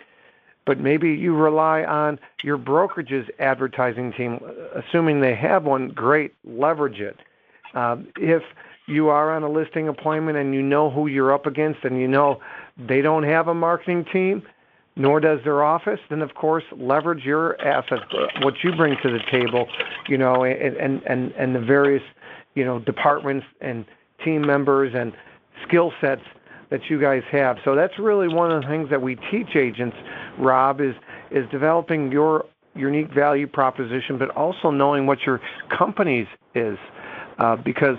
but 0.67 0.79
maybe 0.79 1.15
you 1.15 1.35
rely 1.35 1.83
on 1.83 2.19
your 2.45 2.59
brokerage's 2.59 3.27
advertising 3.39 4.13
team, 4.13 4.39
assuming 4.75 5.23
they 5.23 5.35
have 5.35 5.65
one. 5.65 5.89
Great, 5.89 6.35
leverage 6.45 7.01
it. 7.01 7.17
Um, 7.73 8.09
if 8.19 8.43
you 8.87 9.09
are 9.09 9.35
on 9.35 9.43
a 9.43 9.49
listing 9.49 9.89
appointment 9.89 10.37
and 10.37 10.55
you 10.55 10.63
know 10.63 10.91
who 10.91 11.07
you're 11.07 11.33
up 11.33 11.47
against, 11.47 11.85
and 11.85 11.99
you 11.99 12.07
know 12.07 12.41
they 12.77 13.01
don't 13.01 13.23
have 13.23 13.49
a 13.49 13.55
marketing 13.55 14.05
team, 14.13 14.43
nor 14.99 15.21
does 15.21 15.39
their 15.45 15.63
office, 15.63 16.01
then 16.11 16.21
of 16.21 16.35
course 16.35 16.65
leverage 16.77 17.25
your 17.25 17.59
assets, 17.63 18.03
what 18.43 18.55
you 18.63 18.75
bring 18.75 18.97
to 19.03 19.11
the 19.11 19.21
table, 19.31 19.69
you 20.09 20.19
know, 20.19 20.45
and 20.45 20.77
and 20.77 21.33
and, 21.33 21.55
the 21.55 21.61
various, 21.61 22.03
you 22.55 22.65
know, 22.65 22.81
departments 22.81 23.47
and 23.61 23.87
team 24.25 24.45
members 24.45 24.93
and 24.95 25.13
skill 25.67 25.93
sets 26.01 26.23
that 26.71 26.91
you 26.91 27.01
guys 27.01 27.23
have. 27.31 27.57
So 27.65 27.75
that's 27.75 27.99
really 27.99 28.29
one 28.29 28.51
of 28.51 28.63
the 28.63 28.69
things 28.69 28.91
that 28.91 29.01
we 29.01 29.15
teach 29.31 29.55
agents, 29.55 29.97
Rob, 30.39 30.81
is 30.81 30.95
is 31.31 31.49
developing 31.51 32.11
your 32.11 32.45
unique 32.75 33.13
value 33.13 33.47
proposition, 33.47 34.19
but 34.19 34.31
also 34.31 34.71
knowing 34.71 35.07
what 35.07 35.23
your 35.23 35.41
company's 35.77 36.27
is, 36.55 36.79
uh, 37.39 37.57
because 37.57 37.97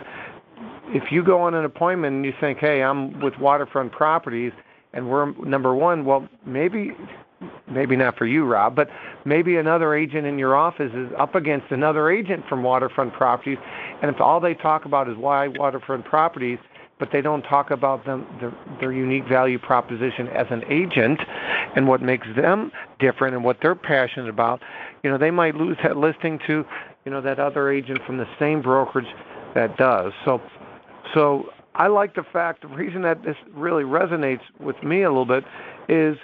if 0.89 1.11
you 1.11 1.23
go 1.23 1.41
on 1.41 1.53
an 1.53 1.65
appointment 1.65 2.15
and 2.15 2.25
you 2.25 2.33
think, 2.39 2.57
hey, 2.59 2.81
I'm 2.81 3.19
with 3.19 3.37
Waterfront 3.39 3.91
Properties 3.91 4.51
and 4.93 5.09
we're 5.09 5.31
number 5.45 5.73
one, 5.75 6.05
well, 6.05 6.27
maybe 6.45 6.91
maybe 7.71 7.95
not 7.95 8.17
for 8.17 8.25
you, 8.25 8.43
Rob, 8.43 8.75
but 8.75 8.89
maybe 9.23 9.55
another 9.55 9.93
agent 9.93 10.25
in 10.27 10.37
your 10.37 10.55
office 10.57 10.91
is 10.93 11.09
up 11.17 11.35
against 11.35 11.71
another 11.71 12.09
agent 12.09 12.43
from 12.49 12.63
Waterfront 12.63 13.13
Properties, 13.13 13.57
and 14.01 14.13
if 14.13 14.19
all 14.19 14.39
they 14.39 14.53
talk 14.53 14.85
about 14.85 15.07
is 15.07 15.15
why 15.15 15.47
Waterfront 15.47 16.03
Properties, 16.03 16.59
but 16.99 17.09
they 17.13 17.21
don't 17.21 17.43
talk 17.43 17.71
about 17.71 18.05
them 18.05 18.27
their, 18.39 18.53
their 18.79 18.91
unique 18.91 19.25
value 19.27 19.57
proposition 19.57 20.27
as 20.27 20.47
an 20.49 20.63
agent 20.69 21.19
and 21.75 21.87
what 21.87 22.01
makes 22.01 22.27
them 22.35 22.71
different 22.99 23.33
and 23.33 23.43
what 23.43 23.57
they're 23.61 23.75
passionate 23.75 24.29
about, 24.29 24.61
you 25.03 25.09
know, 25.09 25.17
they 25.17 25.31
might 25.31 25.55
lose 25.55 25.77
that 25.81 25.95
listing 25.95 26.39
to, 26.45 26.65
you 27.05 27.11
know, 27.11 27.21
that 27.21 27.39
other 27.39 27.71
agent 27.71 27.99
from 28.05 28.17
the 28.17 28.27
same 28.37 28.61
brokerage 28.61 29.07
that 29.55 29.77
does. 29.77 30.11
So, 30.25 30.41
so 31.13 31.49
I 31.79 31.87
like 31.87 32.13
the 32.13 32.23
fact, 32.23 32.61
the 32.61 32.67
reason 32.67 33.03
that 33.03 33.23
this 33.23 33.37
really 33.53 33.83
resonates 33.83 34.41
with 34.59 34.83
me 34.83 35.01
a 35.03 35.07
little 35.07 35.25
bit 35.25 35.45
is, 35.87 36.17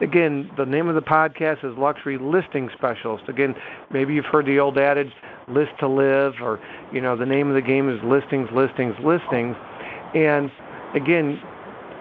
again, 0.00 0.48
the 0.56 0.64
name 0.64 0.88
of 0.88 0.94
the 0.94 1.02
podcast 1.02 1.64
is 1.64 1.76
Luxury 1.76 2.16
Listing 2.16 2.70
Specialist. 2.72 3.24
Again, 3.28 3.56
maybe 3.90 4.14
you've 4.14 4.26
heard 4.26 4.46
the 4.46 4.60
old 4.60 4.78
adage, 4.78 5.10
list 5.48 5.72
to 5.80 5.88
live, 5.88 6.34
or, 6.40 6.60
you 6.92 7.00
know, 7.00 7.16
the 7.16 7.26
name 7.26 7.48
of 7.48 7.56
the 7.56 7.60
game 7.60 7.90
is 7.90 8.00
listings, 8.04 8.48
listings, 8.54 8.94
listings. 9.02 9.56
And 10.14 10.48
again, 10.94 11.42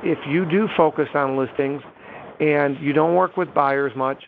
if 0.04 0.20
you 0.28 0.46
do 0.46 0.70
focus 0.78 1.10
on 1.16 1.36
listings 1.36 1.82
and 2.40 2.78
you 2.80 2.94
don't 2.94 3.16
work 3.16 3.38
with 3.38 3.52
buyers 3.56 3.92
much, 3.96 4.26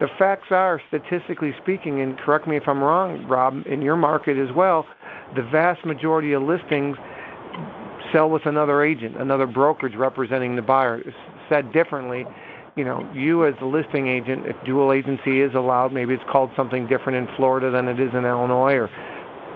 the 0.00 0.08
facts 0.18 0.48
are, 0.50 0.82
statistically 0.88 1.54
speaking, 1.62 2.02
and 2.02 2.18
correct 2.18 2.46
me 2.46 2.58
if 2.58 2.68
I'm 2.68 2.82
wrong, 2.82 3.26
Rob, 3.26 3.66
in 3.66 3.80
your 3.80 3.96
market 3.96 4.36
as 4.36 4.54
well, 4.54 4.86
the 5.34 5.42
vast 5.42 5.86
majority 5.86 6.34
of 6.34 6.42
listings 6.42 6.98
sell 8.12 8.30
with 8.30 8.46
another 8.46 8.82
agent, 8.82 9.16
another 9.16 9.46
brokerage 9.46 9.94
representing 9.94 10.56
the 10.56 10.62
buyer. 10.62 11.02
Said 11.48 11.72
differently, 11.72 12.26
you 12.76 12.84
know, 12.84 13.08
you 13.12 13.46
as 13.46 13.54
the 13.58 13.66
listing 13.66 14.06
agent, 14.06 14.46
if 14.46 14.56
dual 14.64 14.92
agency 14.92 15.40
is 15.40 15.54
allowed, 15.54 15.92
maybe 15.92 16.14
it's 16.14 16.30
called 16.30 16.50
something 16.56 16.86
different 16.86 17.28
in 17.28 17.36
Florida 17.36 17.70
than 17.70 17.88
it 17.88 17.98
is 17.98 18.10
in 18.14 18.24
Illinois 18.24 18.74
or 18.74 18.88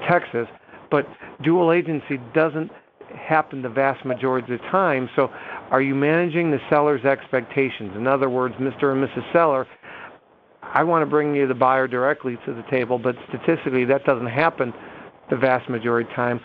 Texas, 0.09 0.49
but 0.90 1.06
dual 1.42 1.73
agency 1.73 2.18
doesn't 2.35 2.71
happen 3.16 3.62
the 3.62 3.68
vast 3.68 4.04
majority 4.04 4.54
of 4.54 4.61
the 4.61 4.66
time. 4.68 5.09
So, 5.14 5.30
are 5.71 5.80
you 5.80 5.94
managing 5.94 6.50
the 6.50 6.59
seller's 6.68 7.04
expectations? 7.04 7.92
In 7.97 8.06
other 8.06 8.28
words, 8.28 8.54
Mr. 8.56 8.92
and 8.92 9.06
Mrs. 9.06 9.32
Seller, 9.32 9.66
I 10.62 10.82
want 10.82 11.02
to 11.02 11.06
bring 11.06 11.35
you 11.35 11.47
the 11.47 11.54
buyer 11.54 11.87
directly 11.87 12.38
to 12.47 12.54
the 12.54 12.62
table, 12.71 12.99
but 12.99 13.14
statistically 13.28 13.85
that 13.87 14.04
doesn't 14.04 14.26
happen 14.26 14.73
the 15.30 15.37
vast 15.37 15.68
majority 15.68 16.09
of 16.09 16.11
the 16.11 16.16
time. 16.16 16.40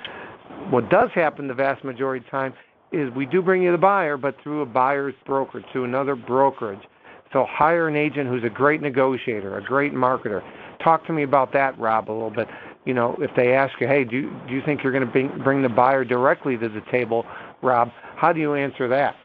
What 0.69 0.89
does 0.89 1.09
happen 1.15 1.47
the 1.47 1.53
vast 1.53 1.83
majority 1.85 2.19
of 2.19 2.25
the 2.25 2.31
time 2.31 2.53
is 2.91 3.09
we 3.13 3.25
do 3.25 3.41
bring 3.41 3.63
you 3.63 3.71
the 3.71 3.77
buyer, 3.77 4.17
but 4.17 4.35
through 4.43 4.61
a 4.61 4.65
buyer's 4.65 5.13
broker 5.25 5.63
to 5.73 5.83
another 5.85 6.15
brokerage. 6.15 6.81
So 7.31 7.45
hire 7.49 7.87
an 7.87 7.95
agent 7.95 8.29
who's 8.29 8.43
a 8.43 8.49
great 8.49 8.81
negotiator, 8.81 9.57
a 9.57 9.63
great 9.63 9.93
marketer. 9.93 10.41
Talk 10.83 11.05
to 11.07 11.13
me 11.13 11.23
about 11.23 11.53
that, 11.53 11.77
Rob, 11.79 12.09
a 12.09 12.13
little 12.13 12.29
bit. 12.29 12.47
You 12.85 12.93
know, 12.93 13.17
if 13.19 13.31
they 13.35 13.53
ask 13.53 13.79
you, 13.79 13.87
hey, 13.87 14.03
do 14.03 14.15
you, 14.15 14.41
do 14.47 14.53
you 14.53 14.61
think 14.65 14.83
you're 14.83 14.93
going 14.93 15.05
to 15.05 15.11
bring, 15.11 15.41
bring 15.43 15.61
the 15.61 15.69
buyer 15.69 16.03
directly 16.03 16.57
to 16.57 16.69
the 16.69 16.81
table, 16.91 17.25
Rob? 17.61 17.89
How 18.15 18.33
do 18.33 18.39
you 18.39 18.53
answer 18.53 18.87
that? 18.89 19.15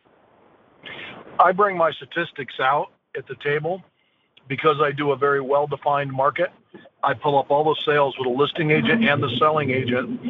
I 1.41 1.53
bring 1.53 1.77
my 1.77 1.91
statistics 1.93 2.55
out 2.61 2.89
at 3.17 3.27
the 3.27 3.37
table 3.43 3.83
because 4.49 4.77
I 4.81 4.93
do 4.93 5.13
a 5.13 5.17
very 5.17 5.41
well-defined 5.41 6.13
market 6.13 6.51
I 7.03 7.15
pull 7.15 7.39
up 7.39 7.51
all 7.51 7.65
the 7.65 7.81
sales 7.85 8.17
with 8.19 8.27
a 8.27 8.31
listing 8.31 8.71
agent 8.71 9.05
and 9.05 9.23
the 9.23 9.35
selling 9.37 9.71
agent 9.71 10.21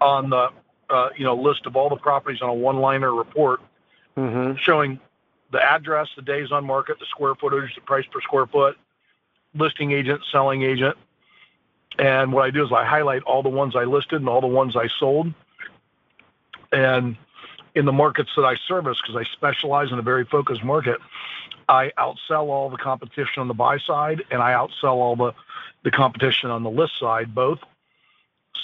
on 0.00 0.30
the 0.30 0.50
uh, 0.88 1.08
you 1.16 1.24
know 1.24 1.34
list 1.34 1.66
of 1.66 1.76
all 1.76 1.88
the 1.88 1.96
properties 1.96 2.42
on 2.42 2.48
a 2.48 2.54
one-liner 2.54 3.12
report, 3.12 3.60
mm-hmm. 4.16 4.56
showing 4.56 5.00
the 5.50 5.62
address, 5.62 6.08
the 6.16 6.22
days 6.22 6.52
on 6.52 6.64
market, 6.64 6.98
the 6.98 7.06
square 7.06 7.34
footage, 7.34 7.74
the 7.74 7.80
price 7.80 8.04
per 8.10 8.20
square 8.20 8.46
foot, 8.46 8.76
listing 9.54 9.92
agent, 9.92 10.20
selling 10.30 10.62
agent, 10.62 10.96
and 11.98 12.32
what 12.32 12.44
I 12.44 12.50
do 12.50 12.64
is 12.64 12.72
I 12.72 12.84
highlight 12.84 13.22
all 13.22 13.42
the 13.42 13.48
ones 13.48 13.74
I 13.74 13.84
listed 13.84 14.20
and 14.20 14.28
all 14.28 14.40
the 14.40 14.46
ones 14.46 14.76
I 14.76 14.88
sold, 14.98 15.32
and 16.72 17.16
in 17.74 17.84
the 17.84 17.92
markets 17.92 18.30
that 18.36 18.44
I 18.44 18.56
service, 18.68 18.98
because 19.00 19.16
I 19.16 19.24
specialize 19.32 19.92
in 19.92 19.98
a 19.98 20.02
very 20.02 20.24
focused 20.24 20.64
market, 20.64 20.98
I 21.68 21.92
outsell 21.98 22.48
all 22.48 22.70
the 22.70 22.76
competition 22.76 23.40
on 23.40 23.48
the 23.48 23.54
buy 23.54 23.78
side, 23.78 24.22
and 24.30 24.40
I 24.42 24.52
outsell 24.52 24.94
all 24.94 25.16
the 25.16 25.32
the 25.82 25.90
competition 25.92 26.50
on 26.50 26.64
the 26.64 26.70
list 26.70 26.98
side, 26.98 27.32
both. 27.32 27.60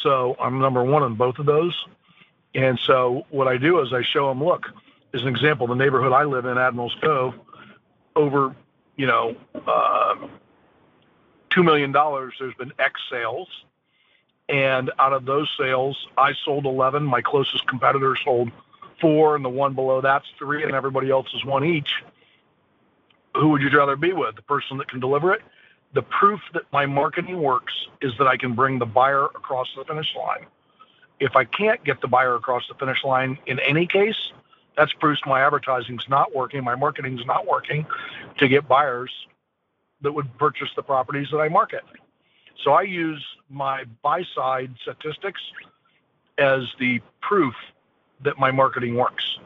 So 0.02 0.34
I'm 0.40 0.58
number 0.58 0.82
one 0.82 1.04
on 1.04 1.14
both 1.14 1.38
of 1.38 1.46
those. 1.46 1.86
And 2.54 2.78
so 2.80 3.26
what 3.30 3.46
I 3.46 3.58
do 3.58 3.80
is 3.80 3.92
I 3.92 4.02
show 4.02 4.28
them, 4.28 4.42
look, 4.42 4.66
as 5.14 5.22
an 5.22 5.28
example, 5.28 5.68
the 5.68 5.74
neighborhood 5.74 6.12
I 6.12 6.24
live 6.24 6.46
in, 6.46 6.58
Admirals 6.58 6.96
Cove, 7.00 7.34
over, 8.16 8.56
you 8.96 9.06
know, 9.06 9.36
uh, 9.54 10.16
$2 11.50 11.64
million, 11.64 11.92
there's 11.92 12.54
been 12.54 12.72
X 12.78 13.00
sales. 13.08 13.48
And 14.48 14.90
out 14.98 15.12
of 15.12 15.24
those 15.24 15.48
sales, 15.58 16.08
I 16.18 16.32
sold 16.44 16.66
11. 16.66 17.04
My 17.04 17.22
closest 17.22 17.66
competitor 17.68 18.16
sold 18.22 18.50
four, 19.00 19.36
and 19.36 19.44
the 19.44 19.48
one 19.48 19.74
below 19.74 20.00
that's 20.00 20.26
three, 20.38 20.64
and 20.64 20.72
everybody 20.72 21.10
else 21.10 21.32
is 21.34 21.44
one 21.44 21.64
each. 21.64 22.02
Who 23.36 23.48
would 23.48 23.62
you 23.62 23.70
rather 23.70 23.96
be 23.96 24.12
with? 24.12 24.36
The 24.36 24.42
person 24.42 24.78
that 24.78 24.88
can 24.88 25.00
deliver 25.00 25.32
it 25.32 25.42
the 25.94 26.02
proof 26.02 26.40
that 26.54 26.62
my 26.72 26.86
marketing 26.86 27.40
works 27.40 27.72
is 28.00 28.12
that 28.18 28.26
I 28.26 28.36
can 28.36 28.54
bring 28.54 28.78
the 28.78 28.86
buyer 28.86 29.26
across 29.26 29.68
the 29.76 29.84
finish 29.84 30.14
line. 30.16 30.46
If 31.20 31.36
I 31.36 31.44
can't 31.44 31.82
get 31.84 32.00
the 32.00 32.08
buyer 32.08 32.34
across 32.34 32.66
the 32.68 32.74
finish 32.74 33.04
line 33.04 33.38
in 33.46 33.60
any 33.60 33.86
case, 33.86 34.32
that's 34.76 34.92
proof 34.94 35.18
my 35.26 35.44
advertising's 35.44 36.08
not 36.08 36.34
working, 36.34 36.64
my 36.64 36.74
marketing's 36.74 37.24
not 37.26 37.46
working 37.46 37.86
to 38.38 38.48
get 38.48 38.66
buyers 38.66 39.12
that 40.00 40.12
would 40.12 40.36
purchase 40.38 40.70
the 40.74 40.82
properties 40.82 41.28
that 41.30 41.38
I 41.38 41.48
market. 41.48 41.84
So 42.64 42.72
I 42.72 42.82
use 42.82 43.22
my 43.50 43.84
buy 44.02 44.24
side 44.34 44.74
statistics 44.80 45.40
as 46.38 46.62
the 46.78 47.00
proof 47.20 47.54
that 48.22 48.38
my 48.38 48.50
marketing 48.50 48.96
works. 48.96 49.38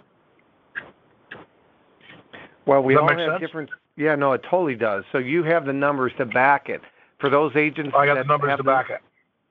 Well, 2.66 2.82
we 2.82 2.96
all 2.96 3.08
have 3.08 3.18
sense? 3.18 3.40
different 3.40 3.70
yeah, 3.96 4.14
no, 4.14 4.32
it 4.32 4.42
totally 4.42 4.74
does. 4.74 5.04
So 5.10 5.18
you 5.18 5.42
have 5.44 5.64
the 5.64 5.72
numbers 5.72 6.12
to 6.18 6.26
back 6.26 6.68
it. 6.68 6.82
For 7.18 7.30
those 7.30 7.56
agents, 7.56 7.94
I 7.96 8.06
got 8.06 8.18
the 8.18 8.24
numbers 8.24 8.56
to 8.58 8.62
back 8.62 8.90
it. 8.90 9.00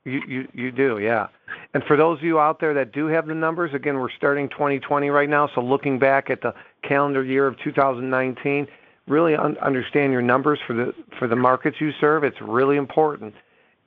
You, 0.03 0.21
you 0.27 0.47
you 0.53 0.71
do, 0.71 0.99
yeah. 0.99 1.27
And 1.73 1.83
for 1.83 1.97
those 1.97 2.19
of 2.19 2.23
you 2.23 2.39
out 2.39 2.59
there 2.59 2.75
that 2.75 2.91
do 2.91 3.07
have 3.07 3.25
the 3.25 3.33
numbers, 3.33 3.73
again, 3.73 3.97
we're 3.97 4.11
starting 4.11 4.49
2020 4.49 5.09
right 5.09 5.29
now. 5.29 5.49
So 5.55 5.61
looking 5.61 5.97
back 5.97 6.29
at 6.29 6.41
the 6.41 6.53
calendar 6.83 7.23
year 7.23 7.47
of 7.47 7.57
2019, 7.59 8.67
really 9.07 9.35
un- 9.35 9.57
understand 9.57 10.11
your 10.13 10.21
numbers 10.21 10.59
for 10.67 10.73
the 10.73 10.93
for 11.17 11.27
the 11.27 11.35
markets 11.35 11.77
you 11.81 11.91
serve. 11.99 12.23
It's 12.23 12.39
really 12.39 12.77
important. 12.77 13.33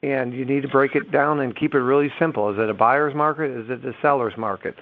and 0.02 0.32
you 0.32 0.44
need 0.44 0.62
to 0.62 0.68
break 0.68 0.94
it 0.94 1.10
down 1.10 1.40
and 1.40 1.56
keep 1.56 1.74
it 1.74 1.80
really 1.80 2.12
simple. 2.18 2.50
Is 2.50 2.58
it 2.58 2.68
a 2.70 2.74
buyer's 2.74 3.14
market? 3.14 3.50
Is 3.50 3.68
it 3.70 3.84
a 3.84 3.94
seller's 4.00 4.36
market? 4.36 4.76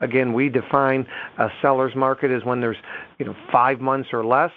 Again, 0.00 0.32
we 0.32 0.48
define 0.48 1.06
a 1.38 1.48
seller's 1.62 1.94
market 1.94 2.30
as 2.30 2.44
when 2.44 2.60
there's, 2.60 2.76
you 3.18 3.26
know, 3.26 3.36
five 3.50 3.80
months 3.80 4.10
or 4.12 4.24
less. 4.24 4.50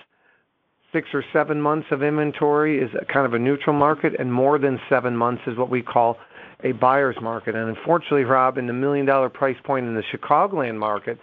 Six 0.92 1.10
or 1.14 1.24
seven 1.32 1.62
months 1.62 1.88
of 1.92 2.02
inventory 2.02 2.80
is 2.82 2.90
kind 3.08 3.26
of 3.26 3.34
a 3.34 3.40
neutral 3.40 3.76
market, 3.76 4.16
and 4.20 4.34
more 4.34 4.58
than 4.58 4.80
seven 4.90 5.16
months 5.16 5.44
is 5.46 5.56
what 5.56 5.70
we 5.70 5.82
call 5.82 6.18
a 6.64 6.72
buyer's 6.74 7.16
market. 7.22 7.56
And 7.56 7.70
unfortunately, 7.70 8.24
Rob, 8.24 8.58
in 8.58 8.68
the 8.68 8.74
million 8.74 9.06
dollar 9.06 9.30
price 9.30 9.58
point 9.64 9.86
in 9.86 9.96
the 9.96 10.04
Chicagoland 10.04 10.78
market, 10.78 11.20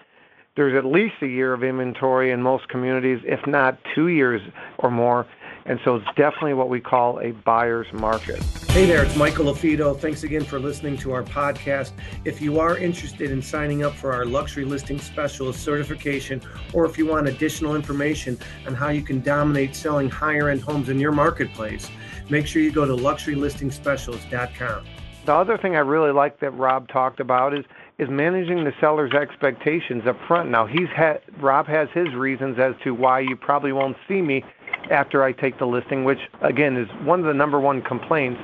there's 0.57 0.77
at 0.77 0.87
least 0.87 1.17
a 1.21 1.27
year 1.27 1.53
of 1.53 1.63
inventory 1.63 2.31
in 2.31 2.41
most 2.43 2.69
communities, 2.69 3.21
if 3.25 3.47
not 3.47 3.79
two 3.95 4.09
years 4.09 4.41
or 4.79 4.91
more. 4.91 5.27
And 5.67 5.81
so 5.85 5.97
it's 5.97 6.07
definitely 6.17 6.55
what 6.55 6.69
we 6.69 6.81
call 6.81 7.19
a 7.19 7.33
buyer's 7.33 7.93
market. 7.93 8.41
Hey 8.71 8.87
there, 8.87 9.03
it's 9.03 9.17
Michael 9.17 9.47
LaFido. 9.47 9.99
Thanks 9.99 10.23
again 10.23 10.45
for 10.45 10.61
listening 10.61 10.97
to 10.99 11.11
our 11.13 11.25
podcast. 11.25 11.91
If 12.25 12.41
you 12.41 12.61
are 12.61 12.79
interested 12.79 13.33
in 13.33 13.43
signing 13.43 13.83
up 13.83 13.93
for 13.93 14.13
our 14.13 14.25
luxury 14.25 14.65
listing 14.65 15.01
specialist 15.01 15.65
certification, 15.65 16.41
or 16.73 16.85
if 16.85 16.97
you 16.97 17.07
want 17.07 17.27
additional 17.27 17.75
information 17.75 18.39
on 18.67 18.75
how 18.75 18.91
you 18.91 19.03
can 19.03 19.21
dominate 19.23 19.75
selling 19.75 20.09
higher 20.09 20.51
end 20.51 20.61
homes 20.61 20.89
in 20.89 21.01
your 21.01 21.11
marketplace, 21.11 21.91
make 22.31 22.47
sure 22.47 22.63
you 22.63 22.71
go 22.71 22.87
to 22.87 22.95
luxurylistingspecialist.com. 22.95 24.87
The 25.25 25.35
other 25.35 25.59
thing 25.59 25.75
I 25.75 25.81
really 25.81 26.13
like 26.13 26.39
that 26.39 26.53
Rob 26.53 26.89
talked 26.89 27.19
about 27.19 27.53
is 27.53 27.65
is 27.99 28.09
managing 28.11 28.63
the 28.63 28.73
seller's 28.79 29.13
expectations 29.13 30.07
up 30.07 30.19
front. 30.29 30.51
Now 30.51 30.67
he's 30.67 30.89
had 30.95 31.23
Rob 31.41 31.67
has 31.67 31.89
his 31.95 32.15
reasons 32.15 32.59
as 32.59 32.75
to 32.85 32.95
why 32.95 33.21
you 33.21 33.35
probably 33.35 33.73
won't 33.73 33.97
see 34.07 34.21
me 34.21 34.45
after 34.91 35.23
I 35.23 35.33
take 35.33 35.59
the 35.59 35.67
listing, 35.67 36.05
which 36.05 36.21
again 36.43 36.77
is 36.77 36.89
one 37.05 37.21
of 37.21 37.27
the 37.27 37.35
number 37.35 37.61
one 37.61 37.83
complaints 37.83 38.41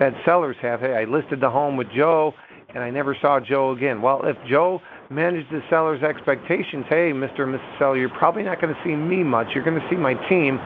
that 0.00 0.14
sellers 0.24 0.56
have. 0.62 0.80
Hey, 0.80 0.94
I 0.96 1.04
listed 1.04 1.40
the 1.40 1.50
home 1.50 1.76
with 1.76 1.88
Joe 1.94 2.34
and 2.74 2.84
I 2.84 2.90
never 2.90 3.16
saw 3.20 3.40
Joe 3.40 3.72
again. 3.72 4.02
Well, 4.02 4.22
if 4.24 4.36
Joe 4.48 4.82
managed 5.10 5.50
the 5.50 5.62
seller's 5.70 6.02
expectations, 6.02 6.84
hey, 6.88 7.12
Mr. 7.12 7.40
and 7.40 7.54
Mrs. 7.54 7.78
Seller, 7.78 7.96
you're 7.96 8.10
probably 8.10 8.42
not 8.42 8.60
going 8.60 8.74
to 8.74 8.80
see 8.84 8.94
me 8.94 9.22
much. 9.22 9.48
You're 9.54 9.64
going 9.64 9.80
to 9.80 9.88
see 9.88 9.96
my 9.96 10.14
team 10.28 10.60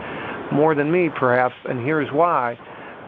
more 0.53 0.75
than 0.75 0.91
me, 0.91 1.09
perhaps, 1.09 1.55
and 1.65 1.85
here's 1.85 2.11
why. 2.13 2.59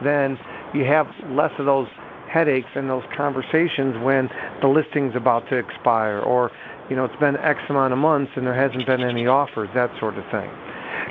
Then 0.03 0.39
you 0.73 0.85
have 0.85 1.07
less 1.29 1.51
of 1.59 1.65
those 1.65 1.87
headaches 2.29 2.69
and 2.75 2.89
those 2.89 3.03
conversations 3.15 3.95
when 4.03 4.29
the 4.61 4.67
listing's 4.67 5.15
about 5.15 5.47
to 5.49 5.55
expire 5.55 6.19
or 6.19 6.51
you 6.89 6.95
know 6.95 7.05
it's 7.05 7.15
been 7.15 7.37
x 7.37 7.59
amount 7.69 7.93
of 7.93 7.99
months 7.99 8.31
and 8.35 8.45
there 8.45 8.53
hasn't 8.53 8.85
been 8.85 9.01
any 9.01 9.25
offers 9.25 9.69
that 9.73 9.89
sort 9.99 10.17
of 10.17 10.23
thing 10.31 10.49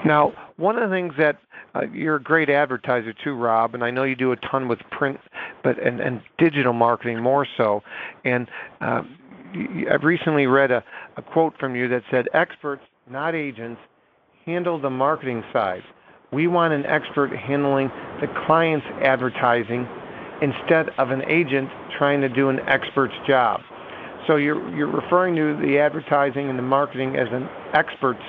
now 0.04 0.32
one 0.56 0.78
of 0.78 0.88
the 0.88 0.94
things 0.94 1.14
that 1.18 1.38
uh, 1.75 1.82
you're 1.92 2.16
a 2.16 2.23
great 2.23 2.49
advertiser 2.49 3.12
too, 3.12 3.34
Rob, 3.34 3.75
and 3.75 3.82
I 3.82 3.90
know 3.90 4.04
you 4.04 4.14
do 4.14 4.32
a 4.32 4.37
ton 4.37 4.68
with 4.68 4.78
print, 4.90 5.18
but 5.62 5.78
and, 5.84 6.00
and 6.00 6.23
digital 6.38 6.73
marketing 6.73 7.20
more 7.20 7.46
so. 7.56 7.82
And 8.25 8.49
uh, 8.80 9.02
I've 9.90 10.04
recently 10.04 10.46
read 10.46 10.70
a, 10.70 10.84
a 11.16 11.23
quote 11.23 11.54
from 11.58 11.75
you 11.75 11.88
that 11.88 12.02
said, 12.11 12.28
"Experts, 12.32 12.82
not 13.11 13.34
agents, 13.34 13.80
handle 14.46 14.80
the 14.80 14.90
marketing 14.90 15.42
side. 15.52 15.82
We 16.32 16.46
want 16.46 16.73
an 16.73 16.87
expert 16.87 17.34
handling 17.34 17.88
the 18.20 18.28
client's 18.46 18.87
advertising 19.02 19.88
instead 20.42 20.90
of 20.99 21.11
an 21.11 21.23
agent 21.28 21.70
trying 21.96 22.20
to 22.20 22.28
do 22.28 22.49
an 22.49 22.61
expert's 22.68 23.14
job." 23.26 23.61
So 24.28 24.37
you're 24.37 24.75
you're 24.76 24.90
referring 24.90 25.34
to 25.37 25.56
the 25.61 25.78
advertising 25.78 26.49
and 26.49 26.58
the 26.58 26.62
marketing 26.62 27.16
as 27.16 27.28
an 27.32 27.49
expert's 27.73 28.23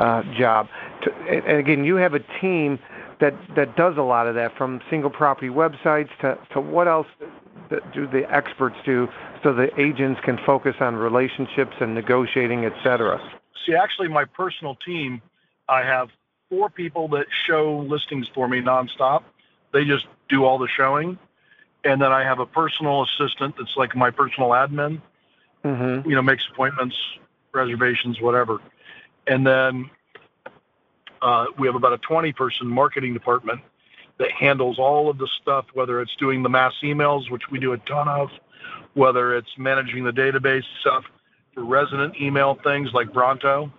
uh, 0.00 0.22
job 0.36 0.68
to, 1.02 1.12
and 1.28 1.58
again, 1.58 1.84
you 1.84 1.96
have 1.96 2.14
a 2.14 2.24
team 2.40 2.78
that 3.20 3.34
that 3.54 3.76
does 3.76 3.96
a 3.96 4.02
lot 4.02 4.26
of 4.26 4.34
that, 4.34 4.56
from 4.56 4.80
single 4.90 5.10
property 5.10 5.48
websites 5.48 6.10
to 6.20 6.38
to 6.52 6.60
what 6.60 6.88
else 6.88 7.06
do 7.94 8.06
the 8.06 8.24
experts 8.34 8.76
do, 8.84 9.08
so 9.42 9.52
the 9.52 9.68
agents 9.80 10.20
can 10.24 10.36
focus 10.44 10.74
on 10.80 10.96
relationships 10.96 11.76
and 11.80 11.94
negotiating, 11.94 12.64
et 12.64 12.72
cetera. 12.82 13.20
See, 13.64 13.74
actually, 13.74 14.08
my 14.08 14.24
personal 14.24 14.74
team, 14.74 15.22
I 15.68 15.82
have 15.82 16.08
four 16.48 16.68
people 16.68 17.06
that 17.08 17.26
show 17.46 17.78
listings 17.88 18.26
for 18.34 18.48
me 18.48 18.60
nonstop. 18.60 19.22
They 19.72 19.84
just 19.84 20.06
do 20.28 20.44
all 20.44 20.58
the 20.58 20.66
showing, 20.66 21.18
and 21.84 22.02
then 22.02 22.10
I 22.10 22.24
have 22.24 22.40
a 22.40 22.46
personal 22.46 23.04
assistant 23.04 23.54
that's 23.56 23.76
like 23.76 23.94
my 23.94 24.10
personal 24.10 24.50
admin. 24.50 25.00
Mm-hmm. 25.64 26.08
You 26.08 26.16
know, 26.16 26.22
makes 26.22 26.44
appointments, 26.50 26.96
reservations, 27.52 28.20
whatever. 28.20 28.58
And 29.26 29.46
then 29.46 29.90
uh, 31.22 31.46
we 31.58 31.66
have 31.66 31.76
about 31.76 31.92
a 31.92 31.98
20 31.98 32.32
person 32.32 32.66
marketing 32.66 33.14
department 33.14 33.60
that 34.18 34.30
handles 34.32 34.78
all 34.78 35.08
of 35.08 35.18
the 35.18 35.28
stuff, 35.40 35.66
whether 35.72 36.00
it's 36.00 36.14
doing 36.16 36.42
the 36.42 36.48
mass 36.48 36.74
emails, 36.82 37.30
which 37.30 37.50
we 37.50 37.58
do 37.58 37.72
a 37.72 37.78
ton 37.78 38.08
of, 38.08 38.28
whether 38.94 39.34
it's 39.34 39.50
managing 39.56 40.04
the 40.04 40.10
database 40.10 40.64
stuff 40.80 41.04
for 41.54 41.64
resident 41.64 42.14
email 42.20 42.58
things 42.62 42.90
like 42.92 43.12
Bronto, 43.12 43.72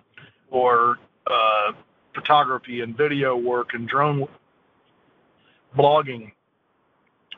or 0.50 0.98
uh, 1.26 1.72
photography 2.14 2.80
and 2.80 2.96
video 2.96 3.36
work 3.36 3.74
and 3.74 3.88
drone 3.88 4.26
blogging, 5.76 6.32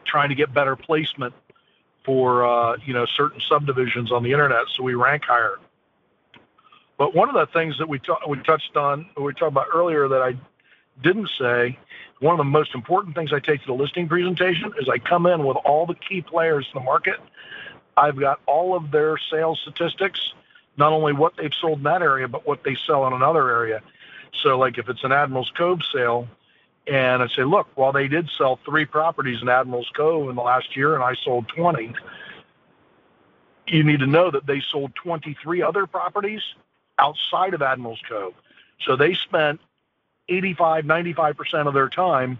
trying 0.06 0.28
to 0.28 0.34
get 0.34 0.52
better 0.52 0.76
placement 0.76 1.34
for 2.04 2.46
uh, 2.46 2.76
you 2.84 2.92
know 2.92 3.06
certain 3.16 3.40
subdivisions 3.48 4.12
on 4.12 4.22
the 4.22 4.32
internet 4.32 4.64
so 4.74 4.82
we 4.82 4.94
rank 4.94 5.24
higher. 5.24 5.58
But 6.96 7.14
one 7.14 7.28
of 7.28 7.34
the 7.34 7.46
things 7.52 7.76
that 7.78 7.88
we, 7.88 7.98
t- 7.98 8.12
we 8.28 8.38
touched 8.38 8.76
on, 8.76 9.06
we 9.16 9.32
talked 9.32 9.52
about 9.52 9.66
earlier 9.74 10.08
that 10.08 10.22
I 10.22 10.36
didn't 11.02 11.30
say, 11.38 11.78
one 12.20 12.32
of 12.32 12.38
the 12.38 12.44
most 12.44 12.74
important 12.74 13.16
things 13.16 13.32
I 13.32 13.40
take 13.40 13.60
to 13.62 13.66
the 13.66 13.74
listing 13.74 14.08
presentation 14.08 14.72
is 14.80 14.88
I 14.88 14.98
come 14.98 15.26
in 15.26 15.44
with 15.44 15.56
all 15.64 15.86
the 15.86 15.94
key 15.94 16.22
players 16.22 16.66
in 16.72 16.80
the 16.80 16.84
market. 16.84 17.16
I've 17.96 18.18
got 18.18 18.40
all 18.46 18.76
of 18.76 18.90
their 18.90 19.18
sales 19.30 19.60
statistics, 19.60 20.32
not 20.76 20.92
only 20.92 21.12
what 21.12 21.36
they've 21.36 21.52
sold 21.60 21.78
in 21.78 21.84
that 21.84 22.02
area, 22.02 22.28
but 22.28 22.46
what 22.46 22.62
they 22.64 22.76
sell 22.86 23.06
in 23.06 23.12
another 23.12 23.50
area. 23.50 23.82
So, 24.42 24.58
like 24.58 24.78
if 24.78 24.88
it's 24.88 25.04
an 25.04 25.12
Admiral's 25.12 25.50
Cove 25.56 25.80
sale, 25.92 26.28
and 26.86 27.22
I 27.22 27.28
say, 27.28 27.44
look, 27.44 27.68
while 27.76 27.92
they 27.92 28.08
did 28.08 28.28
sell 28.36 28.58
three 28.64 28.84
properties 28.84 29.40
in 29.40 29.48
Admiral's 29.48 29.90
Cove 29.96 30.28
in 30.28 30.36
the 30.36 30.42
last 30.42 30.76
year, 30.76 30.94
and 30.94 31.02
I 31.02 31.14
sold 31.14 31.48
20, 31.48 31.94
you 33.68 33.82
need 33.82 34.00
to 34.00 34.06
know 34.06 34.30
that 34.30 34.46
they 34.46 34.60
sold 34.70 34.94
23 34.96 35.62
other 35.62 35.86
properties 35.86 36.42
outside 36.98 37.54
of 37.54 37.62
Admiral's 37.62 38.00
Cove. 38.08 38.34
So 38.84 38.96
they 38.96 39.14
spent 39.14 39.60
85, 40.28 40.84
95% 40.84 41.66
of 41.66 41.74
their 41.74 41.88
time 41.88 42.38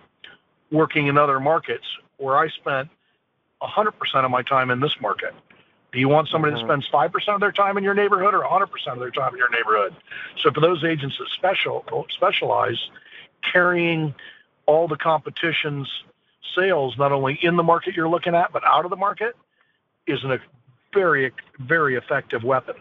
working 0.70 1.06
in 1.06 1.18
other 1.18 1.40
markets, 1.40 1.86
where 2.16 2.36
I 2.36 2.48
spent 2.48 2.88
100% 3.62 4.24
of 4.24 4.30
my 4.30 4.42
time 4.42 4.70
in 4.70 4.80
this 4.80 4.96
market. 5.00 5.34
Do 5.92 6.00
you 6.00 6.08
want 6.08 6.28
somebody 6.28 6.56
mm-hmm. 6.56 6.66
that 6.66 6.82
spends 6.82 6.88
5% 6.88 7.34
of 7.34 7.40
their 7.40 7.52
time 7.52 7.78
in 7.78 7.84
your 7.84 7.94
neighborhood 7.94 8.34
or 8.34 8.42
100% 8.42 8.66
of 8.88 8.98
their 8.98 9.12
time 9.12 9.32
in 9.32 9.38
your 9.38 9.50
neighborhood? 9.50 9.94
So 10.42 10.50
for 10.50 10.60
those 10.60 10.82
agents 10.82 11.16
that 11.18 11.28
special 11.28 11.84
specialize, 12.10 12.90
carrying 13.52 14.14
all 14.66 14.88
the 14.88 14.96
competition's 14.96 15.88
sales, 16.56 16.98
not 16.98 17.12
only 17.12 17.38
in 17.42 17.56
the 17.56 17.62
market 17.62 17.94
you're 17.94 18.08
looking 18.08 18.34
at, 18.34 18.52
but 18.52 18.64
out 18.64 18.84
of 18.84 18.90
the 18.90 18.96
market, 18.96 19.36
is 20.06 20.24
a 20.24 20.38
very, 20.92 21.32
very 21.58 21.96
effective 21.96 22.42
weapon. 22.42 22.74